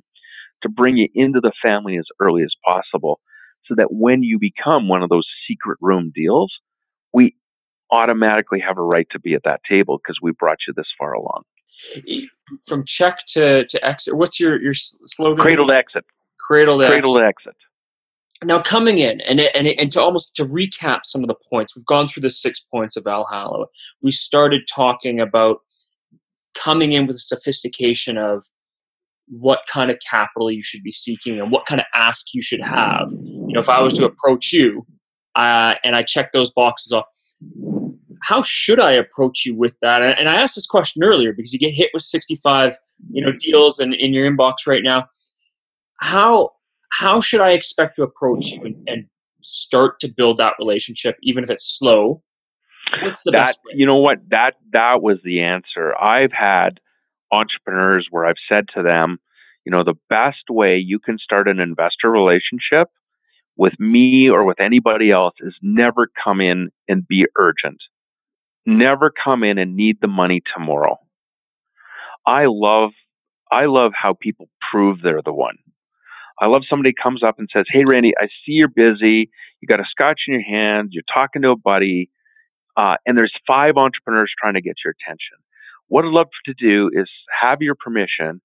[0.63, 3.21] to bring you into the family as early as possible
[3.67, 6.53] so that when you become one of those secret room deals,
[7.13, 7.37] we
[7.93, 11.13] automatically have a right to be at that table because we brought you this far
[11.15, 11.43] along.
[12.67, 15.43] From check to, to exit, what's your, your slogan?
[15.43, 16.05] Cradle to exit.
[16.41, 17.23] Cradle to Cradle exit.
[17.23, 17.57] to exit.
[18.45, 21.87] Now coming in and and and to almost to recap some of the points, we've
[21.87, 23.65] gone through the six points of Valhalla.
[24.03, 25.61] We started talking about
[26.55, 28.45] coming in with a sophistication of
[29.29, 32.61] what kind of capital you should be seeking and what kind of ask you should
[32.61, 33.11] have.
[33.11, 34.87] You know, if I was to approach you
[35.35, 37.07] uh, and I check those boxes off,
[38.23, 40.03] how should I approach you with that?
[40.03, 42.77] And I asked this question earlier because you get hit with 65,
[43.11, 45.07] you know, deals in, in your inbox right now.
[46.01, 46.51] How
[46.93, 49.05] how should I expect to approach you and, and
[49.43, 52.23] start to build that relationship, even if it's slow?
[53.03, 53.75] What's the that, best way?
[53.77, 54.19] You know what?
[54.31, 55.97] That that was the answer.
[55.97, 56.81] I've had
[57.33, 59.19] entrepreneurs where I've said to them,
[59.65, 62.89] you know, the best way you can start an investor relationship
[63.57, 67.83] with me or with anybody else is never come in and be urgent.
[68.67, 70.99] Never come in and need the money tomorrow.
[72.27, 72.91] I love
[73.53, 75.57] I love how people prove they're the one.
[76.41, 79.31] I love somebody comes up and says, "Hey Randy, I see you're busy.
[79.61, 80.91] You got a scotch in your hand.
[80.93, 82.11] You're talking to a buddy,
[82.77, 85.39] uh, and there's five entrepreneurs trying to get your attention.
[85.89, 87.09] What I'd love to do is
[87.41, 88.41] have your permission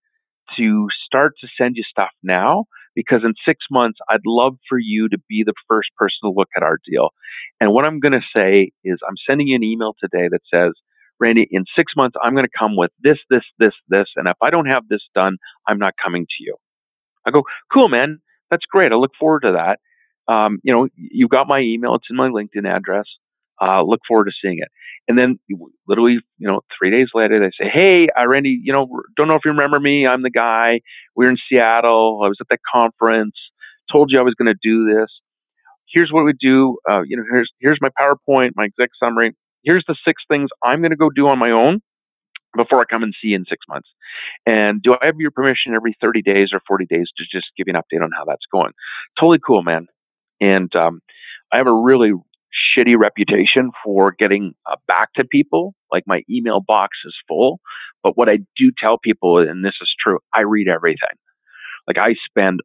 [0.58, 2.66] to start to send you stuff now
[2.96, 6.50] because in six months, I'd love for you to be the first person to look
[6.56, 7.10] at our deal.
[7.60, 10.72] And what I'm going to say is, I'm sending you an email today that says,
[11.20, 14.08] Randy, in six months, I'm going to come with this, this, this, this.
[14.16, 15.38] And if I don't have this done,
[15.68, 16.56] I'm not coming to you.
[17.26, 18.20] I go, cool, man.
[18.50, 18.92] That's great.
[18.92, 19.80] I look forward to that.
[20.32, 21.96] Um, you know, you've got my email.
[21.96, 23.06] It's in my LinkedIn address.
[23.62, 24.70] Uh, look forward to seeing it.
[25.08, 25.40] And then
[25.88, 28.88] literally, you know, three days later, they say, Hey, uh, Randy, you know,
[29.18, 30.08] don't know if you remember me.
[30.08, 30.82] I'm the guy.
[31.16, 32.22] We are in Seattle.
[32.24, 33.36] I was at that conference.
[33.92, 35.10] Told you I was going to do this.
[35.92, 36.78] Here's what we do.
[36.90, 39.36] Uh, you know, here's, here's my PowerPoint, my exec summary.
[39.64, 41.82] Here's the six things I'm going to go do on my own
[42.56, 43.90] before I come and see you in six months.
[44.46, 47.68] And do I have your permission every 30 days or 40 days to just give
[47.68, 48.72] you an update on how that's going?
[49.20, 49.88] Totally cool, man.
[50.40, 51.02] And um,
[51.54, 52.12] I have a really
[52.52, 55.74] shitty reputation for getting uh, back to people.
[55.92, 57.60] Like my email box is full.
[58.04, 61.18] But what I do tell people, and this is true, I read everything.
[61.88, 62.62] Like I spend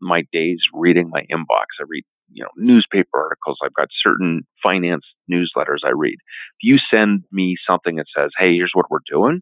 [0.00, 1.66] my days reading my inbox.
[1.80, 3.58] I read, you know, newspaper articles.
[3.62, 6.14] I've got certain finance newsletters I read.
[6.14, 9.40] If you send me something that says, "Hey, here's what we're doing,"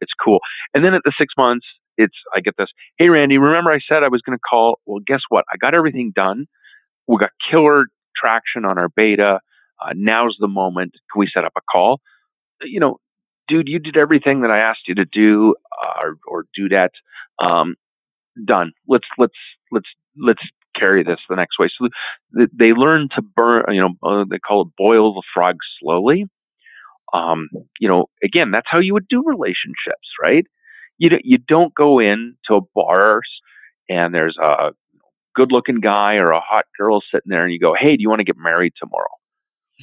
[0.00, 0.40] it's cool.
[0.74, 2.68] And then at the six months, it's I get this.
[2.98, 4.80] Hey, Randy, remember I said I was going to call?
[4.86, 5.44] Well, guess what?
[5.52, 6.46] I got everything done.
[7.06, 7.86] We got killer
[8.16, 9.40] traction on our beta.
[9.80, 10.92] Uh, now's the moment.
[11.12, 12.00] Can we set up a call?
[12.62, 12.98] You know,
[13.48, 16.92] dude, you did everything that I asked you to do, uh, or, or do that.
[17.44, 17.74] Um,
[18.44, 18.72] done.
[18.88, 19.34] Let's let's
[19.70, 20.42] let's let's
[20.78, 21.68] carry this the next way.
[21.78, 21.88] So
[22.52, 23.64] they learn to burn.
[23.68, 26.26] You know, uh, they call it boil the frog slowly.
[27.12, 27.48] Um,
[27.78, 30.46] you know, again, that's how you would do relationships, right?
[30.98, 33.20] You don't, you don't go in to a bar
[33.88, 34.72] and there's a
[35.34, 38.08] good looking guy or a hot girl sitting there and you go, Hey, do you
[38.08, 39.06] want to get married tomorrow?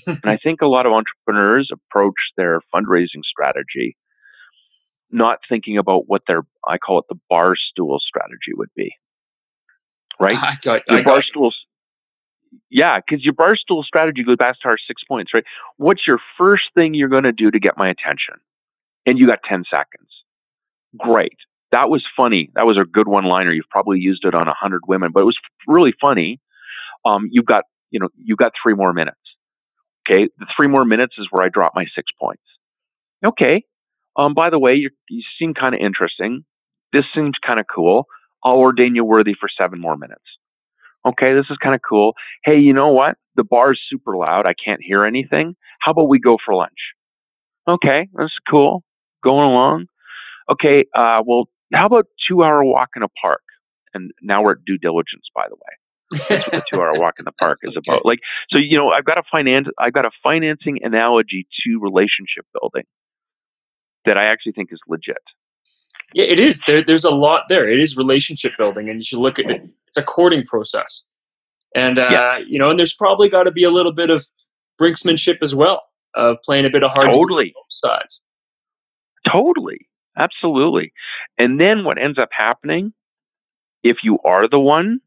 [0.08, 3.98] and I think a lot of entrepreneurs approach their fundraising strategy
[5.12, 8.96] not thinking about what their, I call it the bar stool strategy would be.
[10.20, 10.38] Right?
[10.38, 11.58] I got, your I bar stools.
[12.70, 15.44] Yeah, because your bar stool strategy goes back to our six points, right?
[15.78, 18.36] What's your first thing you're going to do to get my attention?
[19.06, 20.10] And you got 10 seconds.
[20.98, 21.38] Great
[21.72, 22.52] that was funny.
[22.56, 23.52] That was a good one liner.
[23.52, 26.40] You've probably used it on a hundred women, but it was really funny.
[27.06, 29.18] Um, you've got, you know, you've got three more minutes.
[30.08, 30.30] Okay.
[30.40, 32.44] The three more minutes is where I drop my six points.
[33.26, 33.64] Okay.
[34.18, 36.44] Um, by the way, you you seem kind of interesting.
[36.92, 38.06] This seems kind of cool.
[38.44, 40.24] I'll ordain you worthy for seven more minutes.
[41.06, 41.34] Okay.
[41.34, 42.14] This is kind of cool.
[42.44, 43.16] Hey, you know what?
[43.36, 44.46] The bar is super loud.
[44.46, 45.56] I can't hear anything.
[45.80, 46.72] How about we go for lunch?
[47.68, 48.10] Okay.
[48.14, 48.84] That's cool.
[49.24, 49.86] Going along.
[50.52, 50.86] Okay.
[50.96, 53.42] Uh, well, how about two hour walk in a park?
[53.94, 56.28] And now we're at due diligence, by the way.
[56.30, 58.06] That's what the two hour walk in the park is about.
[58.06, 58.20] Like,
[58.50, 62.84] so you know, I've got a finance, I've got a financing analogy to relationship building
[64.06, 65.18] that I actually think is legit.
[66.14, 66.62] Yeah, it is.
[66.68, 67.70] There, there's a lot there.
[67.70, 69.62] It is relationship building, and you should look at it.
[69.88, 71.06] It's a courting process,
[71.76, 72.38] and uh, yeah.
[72.46, 74.26] you know, and there's probably got to be a little bit of
[74.82, 75.84] brinksmanship as well,
[76.16, 78.24] of playing a bit of hard totally both sides.
[79.32, 80.94] Totally, Absolutely.
[81.38, 82.94] And then what ends up happening,
[83.84, 85.00] if you are the one,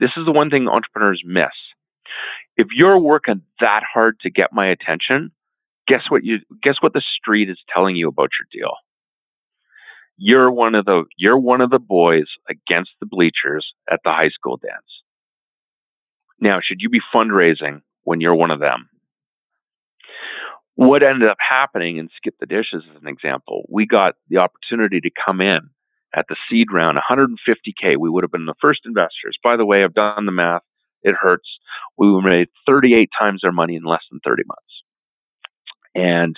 [0.00, 1.46] this is the one thing entrepreneurs miss.
[2.56, 5.30] If you're working that hard to get my attention,
[5.86, 8.74] guess what you guess what the street is telling you about your deal.
[10.16, 14.30] You're one of the you're one of the boys against the bleachers at the high
[14.30, 15.02] school dance.
[16.40, 18.88] Now, should you be fundraising when you're one of them?
[20.78, 25.00] What ended up happening and skip the dishes as an example, we got the opportunity
[25.00, 25.58] to come in
[26.14, 27.96] at the seed round, 150K.
[27.98, 29.36] We would have been the first investors.
[29.42, 30.62] By the way, I've done the math.
[31.02, 31.48] It hurts.
[31.96, 34.62] We made 38 times our money in less than 30 months.
[35.96, 36.36] And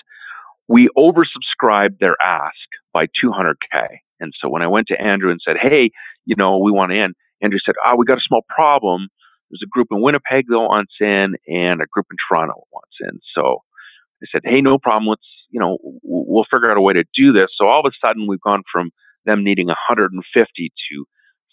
[0.69, 2.55] we oversubscribed their ask
[2.95, 3.99] by 200K.
[4.21, 5.91] And so when I went to Andrew and said, hey,
[6.25, 7.13] you know, we want in,
[7.43, 9.09] Andrew said, oh, we got a small problem.
[9.51, 13.21] There's a group in Winnipeg that wants in and a group in Toronto wants in.
[13.35, 13.65] So
[14.23, 15.09] I said, hey, no problem.
[15.09, 17.49] Let's, you know, we'll figure out a way to do this.
[17.57, 18.91] So all of a sudden, we've gone from
[19.25, 21.05] them needing 150 to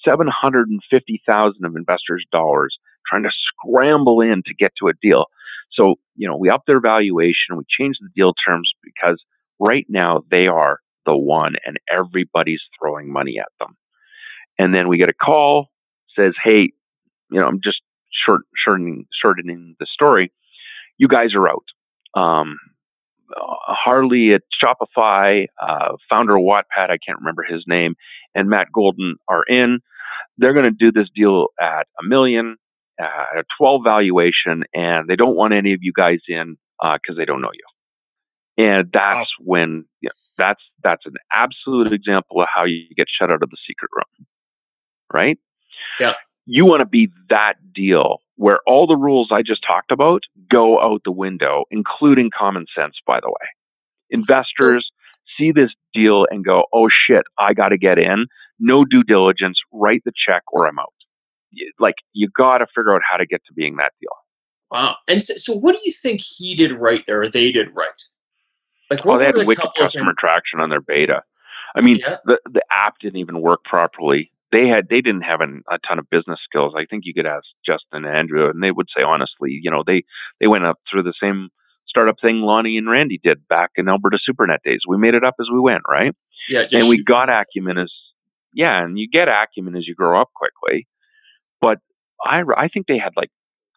[0.05, 2.77] 750,000 of investors' dollars
[3.09, 5.25] trying to scramble in to get to a deal.
[5.71, 9.21] So, you know, we up their valuation, we change the deal terms because
[9.59, 13.75] right now they are the one and everybody's throwing money at them.
[14.59, 15.67] And then we get a call
[16.17, 16.71] says, "Hey,
[17.31, 17.81] you know, I'm just
[18.25, 20.31] short, shortening shortening the story.
[20.97, 21.65] You guys are out."
[22.17, 22.57] Um,
[23.35, 27.95] uh, Harley at Shopify, uh, founder of Wattpad, I can't remember his name,
[28.33, 29.79] and Matt Golden are in.
[30.37, 32.55] They're going to do this deal at a million,
[33.01, 37.15] uh, at a 12 valuation, and they don't want any of you guys in because
[37.15, 38.63] uh, they don't know you.
[38.65, 39.45] And that's wow.
[39.45, 43.49] when you know, that's that's an absolute example of how you get shut out of
[43.49, 44.27] the secret room,
[45.13, 45.37] right?
[45.99, 46.13] Yeah.
[46.47, 50.81] You want to be that deal where all the rules I just talked about go
[50.81, 53.47] out the window, including common sense, by the way.
[54.09, 54.89] Investors
[55.37, 58.27] see this deal and go, oh shit, I got to get in.
[58.59, 60.93] No due diligence, write the check or I'm out.
[61.79, 64.09] Like, you got to figure out how to get to being that deal.
[64.71, 64.95] Wow.
[65.07, 67.89] And so, so, what do you think he did right there or they did right?
[68.89, 71.23] Like, oh, what oh, they had the wicked customer traction on their beta.
[71.75, 72.17] I mean, yeah.
[72.25, 75.99] the, the app didn't even work properly they had they didn't have an, a ton
[75.99, 76.73] of business skills.
[76.77, 79.83] I think you could ask Justin and Andrew, and they would say honestly, you know,
[79.85, 80.03] they
[80.39, 81.49] they went up through the same
[81.87, 84.81] startup thing Lonnie and Randy did back in Alberta SuperNet days.
[84.87, 86.13] We made it up as we went, right?
[86.49, 87.91] Yeah, and we got acumen as
[88.53, 90.87] yeah, and you get acumen as you grow up quickly.
[91.59, 91.79] But
[92.23, 93.29] I I think they had like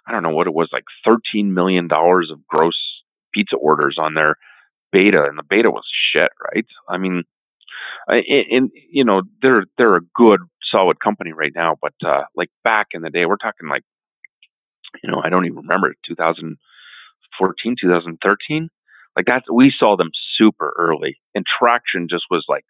[0.06, 2.78] I don't know what it was like thirteen million dollars of gross
[3.34, 4.36] pizza orders on their
[4.92, 6.66] beta, and the beta was shit, right?
[6.88, 7.24] I mean,
[8.08, 10.40] and you know they're they're a good
[10.70, 13.82] solid company right now, but uh, like back in the day, we're talking like,
[15.02, 18.68] you know, I don't even remember 2014, 2013.
[19.16, 22.64] Like that's we saw them super early, and traction just was like,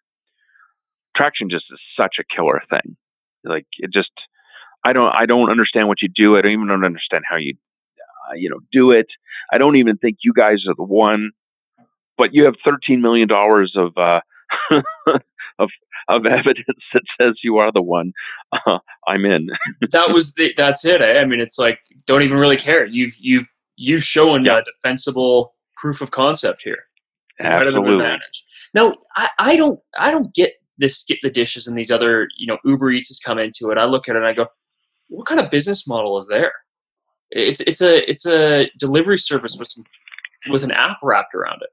[1.17, 2.97] traction just is such a killer thing.
[3.45, 4.11] Like it just,
[4.85, 6.37] I don't, I don't understand what you do.
[6.37, 7.55] I don't even understand how you,
[8.31, 9.07] uh, you know, do it.
[9.53, 11.33] I don't even think you guys are the one,
[12.17, 13.93] but you have 13 million dollars of.
[13.97, 14.21] Uh,
[15.61, 15.71] of
[16.09, 18.13] of evidence that says you are the one,
[18.53, 19.49] uh, I'm in.
[19.93, 21.01] that was the, that's it.
[21.01, 21.21] Eh?
[21.21, 22.85] I mean, it's like don't even really care.
[22.85, 23.47] You've you've
[23.77, 24.59] you've shown yeah.
[24.59, 26.85] a defensible proof of concept here.
[27.41, 28.19] Absolutely.
[28.75, 32.47] Now, I, I don't I don't get this skip the dishes and these other you
[32.47, 33.79] know Uber Eats has come into it.
[33.79, 34.47] I look at it and I go,
[35.09, 36.53] what kind of business model is there?
[37.31, 39.85] It's it's a it's a delivery service with some
[40.51, 41.71] with an app wrapped around it.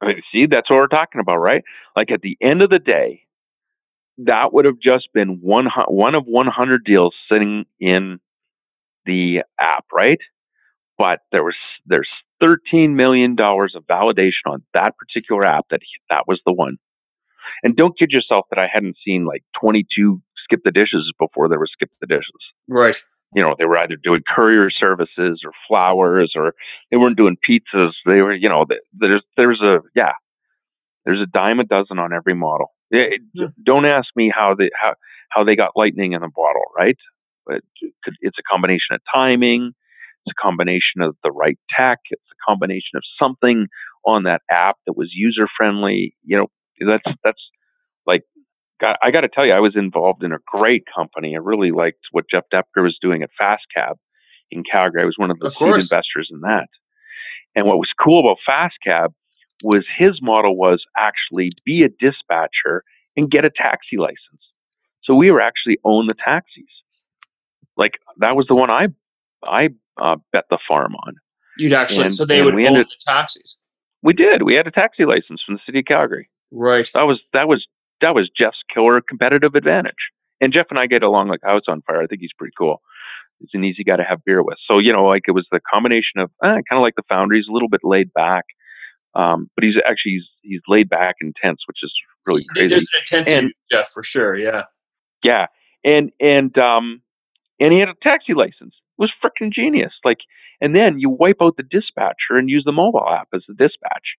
[0.00, 1.64] I mean, see, that's what we're talking about, right?
[1.96, 3.22] Like at the end of the day,
[4.18, 8.18] that would have just been one one of 100 deals sitting in
[9.06, 10.18] the app, right?
[10.96, 11.54] But there was
[11.86, 12.08] there's
[12.40, 15.80] 13 million dollars of validation on that particular app that
[16.10, 16.78] that was the one.
[17.62, 21.58] And don't kid yourself that I hadn't seen like 22 skip the dishes before there
[21.58, 22.24] was skip the dishes.
[22.68, 23.02] Right.
[23.34, 26.54] You know, they were either doing courier services or flowers, or
[26.90, 27.92] they weren't doing pizzas.
[28.06, 28.64] They were, you know,
[28.98, 30.12] there's there's a yeah,
[31.04, 32.72] there's a dime a dozen on every model.
[32.90, 33.48] It, yeah.
[33.64, 34.94] Don't ask me how they how
[35.30, 36.96] how they got lightning in a bottle, right?
[37.46, 37.60] But
[38.20, 39.72] it's a combination of timing,
[40.26, 43.66] it's a combination of the right tech, it's a combination of something
[44.06, 46.14] on that app that was user friendly.
[46.24, 46.46] You know,
[46.86, 47.42] that's that's
[48.80, 51.34] I got to tell you, I was involved in a great company.
[51.34, 53.94] I really liked what Jeff Depker was doing at FastCab
[54.50, 55.02] in Calgary.
[55.02, 56.68] I was one of the of seed investors in that.
[57.54, 59.12] And what was cool about FastCab
[59.64, 62.84] was his model was actually be a dispatcher
[63.16, 64.18] and get a taxi license.
[65.02, 66.64] So we were actually own the taxis.
[67.76, 68.88] Like that was the one I
[69.44, 69.70] I
[70.00, 71.14] uh, bet the farm on.
[71.56, 73.56] You'd actually and, so they would own ended, the taxis.
[74.02, 74.42] We did.
[74.42, 76.30] We had a taxi license from the city of Calgary.
[76.52, 76.88] Right.
[76.94, 77.66] That was that was
[78.00, 80.12] that was Jeff's killer competitive advantage.
[80.40, 82.02] And Jeff and I get along like house on fire.
[82.02, 82.80] I think he's pretty cool.
[83.40, 84.58] He's an easy guy to have beer with.
[84.66, 87.46] So you know, like it was the combination of eh, kind of like the Foundries,
[87.48, 88.44] a little bit laid back,
[89.14, 91.92] Um, but he's actually he's, he's laid back and tense, which is
[92.26, 92.68] really crazy.
[92.68, 94.36] There's an intensity, and, Jeff, for sure.
[94.36, 94.64] Yeah.
[95.24, 95.46] Yeah,
[95.84, 97.02] and and um,
[97.58, 98.74] and he had a taxi license.
[98.98, 99.92] It was freaking genius.
[100.04, 100.18] Like,
[100.60, 104.14] and then you wipe out the dispatcher and use the mobile app as the dispatch.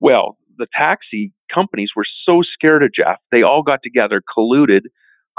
[0.00, 4.82] Well, the taxi companies were so scared of Jeff, they all got together, colluded,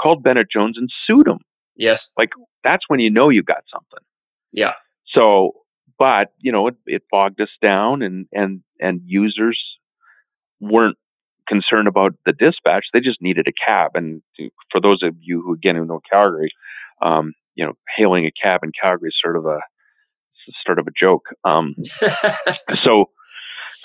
[0.00, 1.38] called Bennett Jones and sued him.
[1.76, 2.12] Yes.
[2.18, 2.30] Like
[2.62, 4.04] that's when you know you got something.
[4.52, 4.72] Yeah.
[5.06, 5.52] So,
[5.98, 9.58] but you know, it, it bogged us down, and and and users
[10.60, 10.98] weren't
[11.48, 12.86] concerned about the dispatch.
[12.92, 13.92] They just needed a cab.
[13.94, 16.50] And to, for those of you who again who know Calgary,
[17.02, 19.58] um, you know, hailing a cab in Calgary is sort of a
[20.66, 21.24] sort of a joke.
[21.44, 21.74] Um,
[22.84, 23.06] so.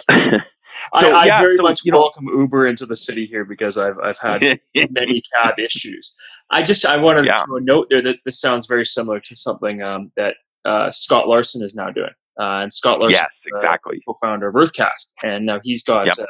[0.97, 3.77] So, I, I yeah, very so, much welcome know, Uber into the city here because
[3.77, 4.41] I've I've had
[4.91, 6.13] many cab issues.
[6.51, 7.35] I just I wanted yeah.
[7.35, 10.35] to throw a note there that this sounds very similar to something um, that
[10.65, 12.11] uh, Scott Larson is now doing.
[12.39, 16.27] Uh, and Scott Larson, yes, exactly, co-founder of Earthcast, and now he's got yep.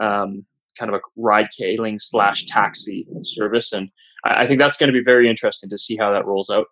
[0.00, 0.46] uh, um,
[0.78, 3.90] kind of a ride-hailing slash taxi service, and
[4.24, 6.66] I, I think that's going to be very interesting to see how that rolls out.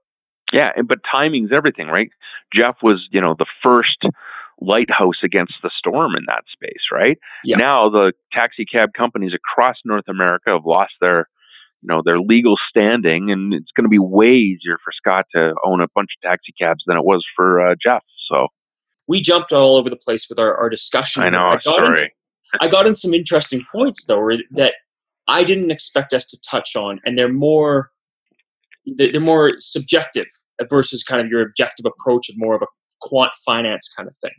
[0.52, 2.10] Yeah, but timing's everything, right?
[2.54, 4.04] Jeff was, you know, the first
[4.60, 7.18] lighthouse against the storm in that space, right?
[7.44, 7.56] Yeah.
[7.56, 11.28] Now the taxi cab companies across North America have lost their,
[11.82, 15.54] you know, their legal standing, and it's going to be way easier for Scott to
[15.64, 18.02] own a bunch of taxi cabs than it was for uh, Jeff.
[18.30, 18.48] So
[19.08, 21.22] we jumped all over the place with our, our discussion.
[21.22, 21.46] I know.
[21.46, 21.90] I got, sorry.
[21.90, 22.10] Into,
[22.60, 24.74] I got in some interesting points though that
[25.26, 27.90] I didn't expect us to touch on, and they're more
[28.96, 30.26] they're more subjective
[30.68, 32.66] versus kind of your objective approach of more of a
[33.00, 34.32] quant finance kind of thing.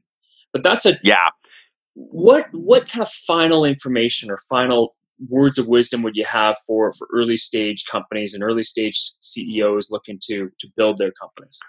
[0.53, 1.29] But that's a yeah.
[1.93, 4.95] What what kind of final information or final
[5.29, 9.91] words of wisdom would you have for for early stage companies and early stage CEOs
[9.91, 11.59] looking to to build their companies?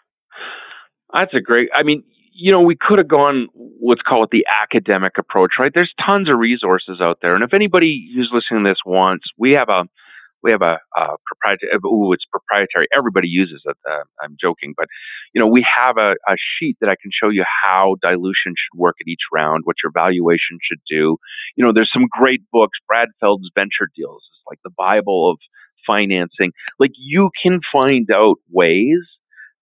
[1.13, 1.69] That's a great.
[1.75, 2.03] I mean,
[2.33, 3.49] you know, we could have gone
[3.83, 5.73] let's call it the academic approach, right?
[5.75, 9.53] There's tons of resources out there, and if anybody who's listening to this wants, we
[9.53, 9.85] have a
[10.43, 11.73] we have a, a proprietary.
[11.85, 12.87] Oh, it's proprietary.
[12.97, 13.77] Everybody uses it.
[13.89, 14.87] Uh, I'm joking, but
[15.35, 18.79] you know, we have a, a, sheet that I can show you how dilution should
[18.79, 21.17] work at each round, what your valuation should do.
[21.57, 22.79] You know, there's some great books.
[22.87, 25.39] Brad Feld's Venture Deals is like the Bible of
[25.87, 26.53] financing.
[26.79, 29.01] Like you can find out ways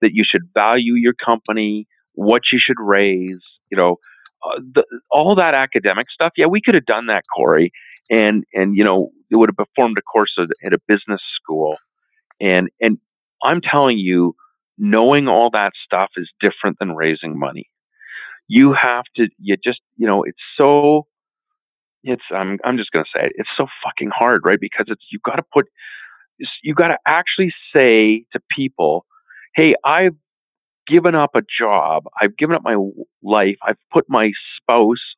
[0.00, 3.40] that you should value your company, what you should raise.
[3.70, 3.96] You know,
[4.42, 6.32] uh, the, all that academic stuff.
[6.36, 7.72] Yeah, we could have done that, Corey,
[8.10, 11.76] and and you know it would have performed a course at a business school,
[12.40, 12.98] and and
[13.42, 14.34] I'm telling you,
[14.78, 17.70] knowing all that stuff is different than raising money.
[18.48, 21.06] You have to, you just, you know, it's so,
[22.02, 24.58] it's, I'm, I'm just going to say it, it's so fucking hard, right?
[24.60, 25.66] Because it's, you've got to put,
[26.62, 29.04] you got to actually say to people,
[29.54, 30.16] hey, I've
[30.88, 32.76] given up a job, I've given up my
[33.22, 35.14] life, I've put my spouse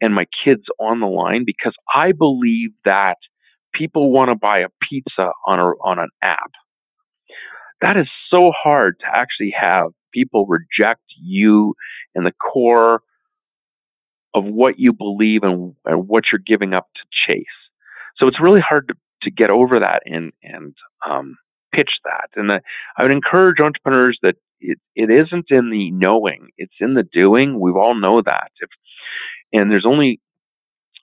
[0.00, 3.16] and my kids on the line because I believe that
[3.74, 6.50] people want to buy a pizza on a on an app.
[7.80, 11.74] That is so hard to actually have people reject you
[12.14, 13.00] and the core
[14.34, 17.44] of what you believe and, and what you're giving up to chase.
[18.16, 20.74] So it's really hard to, to get over that and and
[21.08, 21.36] um,
[21.72, 22.28] pitch that.
[22.36, 22.60] And I,
[22.96, 27.58] I would encourage entrepreneurs that it, it isn't in the knowing, it's in the doing.
[27.58, 28.50] We all know that.
[28.60, 28.68] If
[29.52, 30.20] and there's only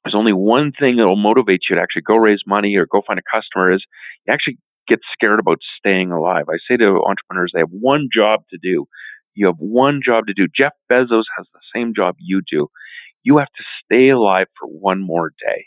[0.08, 3.02] there's only one thing that will motivate you to actually go raise money or go
[3.06, 3.84] find a customer is
[4.26, 4.58] you actually
[4.88, 6.46] get scared about staying alive.
[6.50, 8.86] I say to entrepreneurs, they have one job to do.
[9.36, 10.48] You have one job to do.
[10.56, 12.70] Jeff Bezos has the same job you do.
[13.24, 15.66] You have to stay alive for one more day.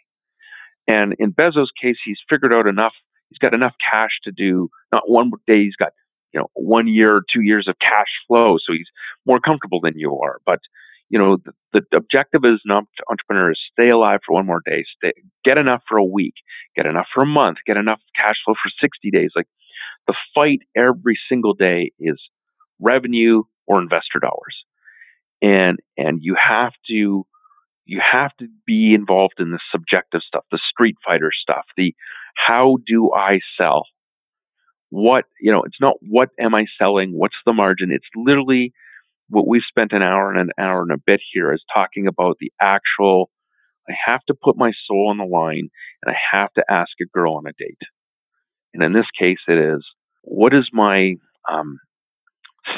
[0.89, 2.95] And in Bezos' case, he's figured out enough.
[3.29, 5.65] He's got enough cash to do not one day.
[5.65, 5.93] He's got
[6.33, 8.89] you know one year, two years of cash flow, so he's
[9.27, 10.41] more comfortable than you are.
[10.47, 10.61] But
[11.11, 11.39] you know,
[11.73, 15.13] the, the objective as an entrepreneur is stay alive for one more day, stay,
[15.45, 16.35] get enough for a week,
[16.77, 19.31] get enough for a month, get enough cash flow for 60 days.
[19.35, 19.49] Like
[20.07, 22.21] the fight every single day is
[22.81, 24.65] revenue or investor dollars.
[25.43, 27.27] And, and you have to,
[27.87, 31.93] you have to be involved in the subjective stuff, the street fighter stuff, the
[32.37, 33.87] how do I sell?
[34.91, 37.13] What, you know, it's not what am I selling?
[37.19, 37.91] What's the margin?
[37.91, 38.73] It's literally
[39.31, 42.37] what we've spent an hour and an hour and a bit here is talking about
[42.41, 43.31] the actual
[43.89, 45.69] I have to put my soul on the line
[46.03, 47.79] and I have to ask a girl on a date.
[48.75, 49.85] And in this case, it is
[50.23, 51.15] what is my
[51.51, 51.79] um,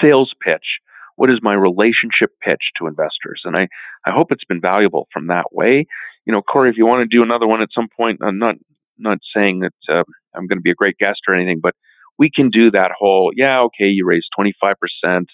[0.01, 0.79] sales pitch?
[1.17, 3.43] What is my relationship pitch to investors?
[3.45, 3.69] And I,
[4.07, 5.87] I hope it's been valuable from that way.
[6.25, 8.55] You know, Corey, if you want to do another one at some point, I'm not
[8.99, 10.05] not saying that uh,
[10.35, 11.75] I'm going to be a great guest or anything, but
[12.19, 15.25] we can do that whole, yeah, okay, you raised 25%,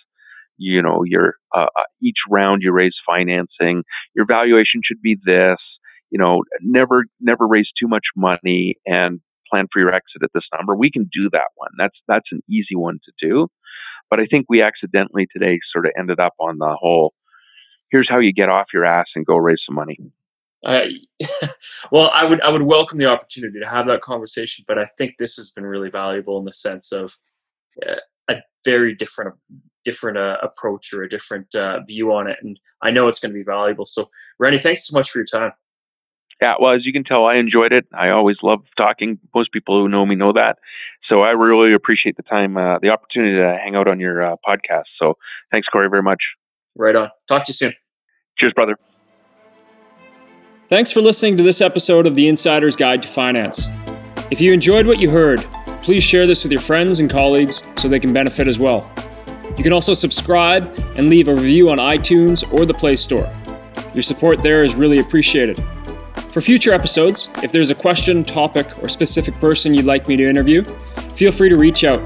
[0.59, 5.59] you know, your uh, uh, each round you raise financing, your valuation should be this.
[6.11, 9.21] You know, never never raise too much money and
[9.51, 10.75] plan for your exit at this number.
[10.75, 11.71] We can do that one.
[11.79, 13.49] That's that's an easy one to do.
[14.11, 17.15] But I think we accidentally today sort of ended up on the whole.
[17.91, 19.99] Here's how you get off your ass and go raise some money.
[20.65, 20.87] Uh,
[21.93, 25.15] well, I would I would welcome the opportunity to have that conversation, but I think
[25.19, 27.17] this has been really valuable in the sense of
[27.87, 27.97] uh,
[28.29, 29.35] a very different
[29.85, 33.33] different uh, approach or a different uh, view on it, and I know it's going
[33.33, 33.85] to be valuable.
[33.85, 35.53] So, Randy, thanks so much for your time.
[36.41, 37.87] Yeah, well, as you can tell, I enjoyed it.
[37.93, 39.19] I always love talking.
[39.35, 40.59] Most people who know me know that.
[41.09, 44.37] So I really appreciate the time, uh, the opportunity to hang out on your uh,
[44.47, 44.85] podcast.
[45.01, 45.15] So
[45.51, 46.23] thanks, Corey, very much.
[46.77, 47.11] Right on.
[47.27, 47.73] Talk to you soon.
[48.39, 48.77] Cheers, brother.
[50.69, 53.69] Thanks for listening to this episode of The Insider's Guide to Finance.
[54.31, 55.41] If you enjoyed what you heard,
[55.81, 58.89] please share this with your friends and colleagues so they can benefit as well.
[59.59, 63.29] You can also subscribe and leave a review on iTunes or the Play Store.
[63.93, 65.61] Your support there is really appreciated.
[66.31, 70.29] For future episodes, if there's a question, topic, or specific person you'd like me to
[70.29, 70.63] interview,
[71.17, 72.01] feel free to reach out.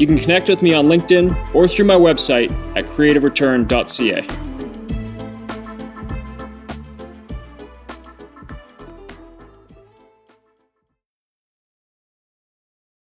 [0.00, 4.49] You can connect with me on LinkedIn or through my website at creativereturn.ca.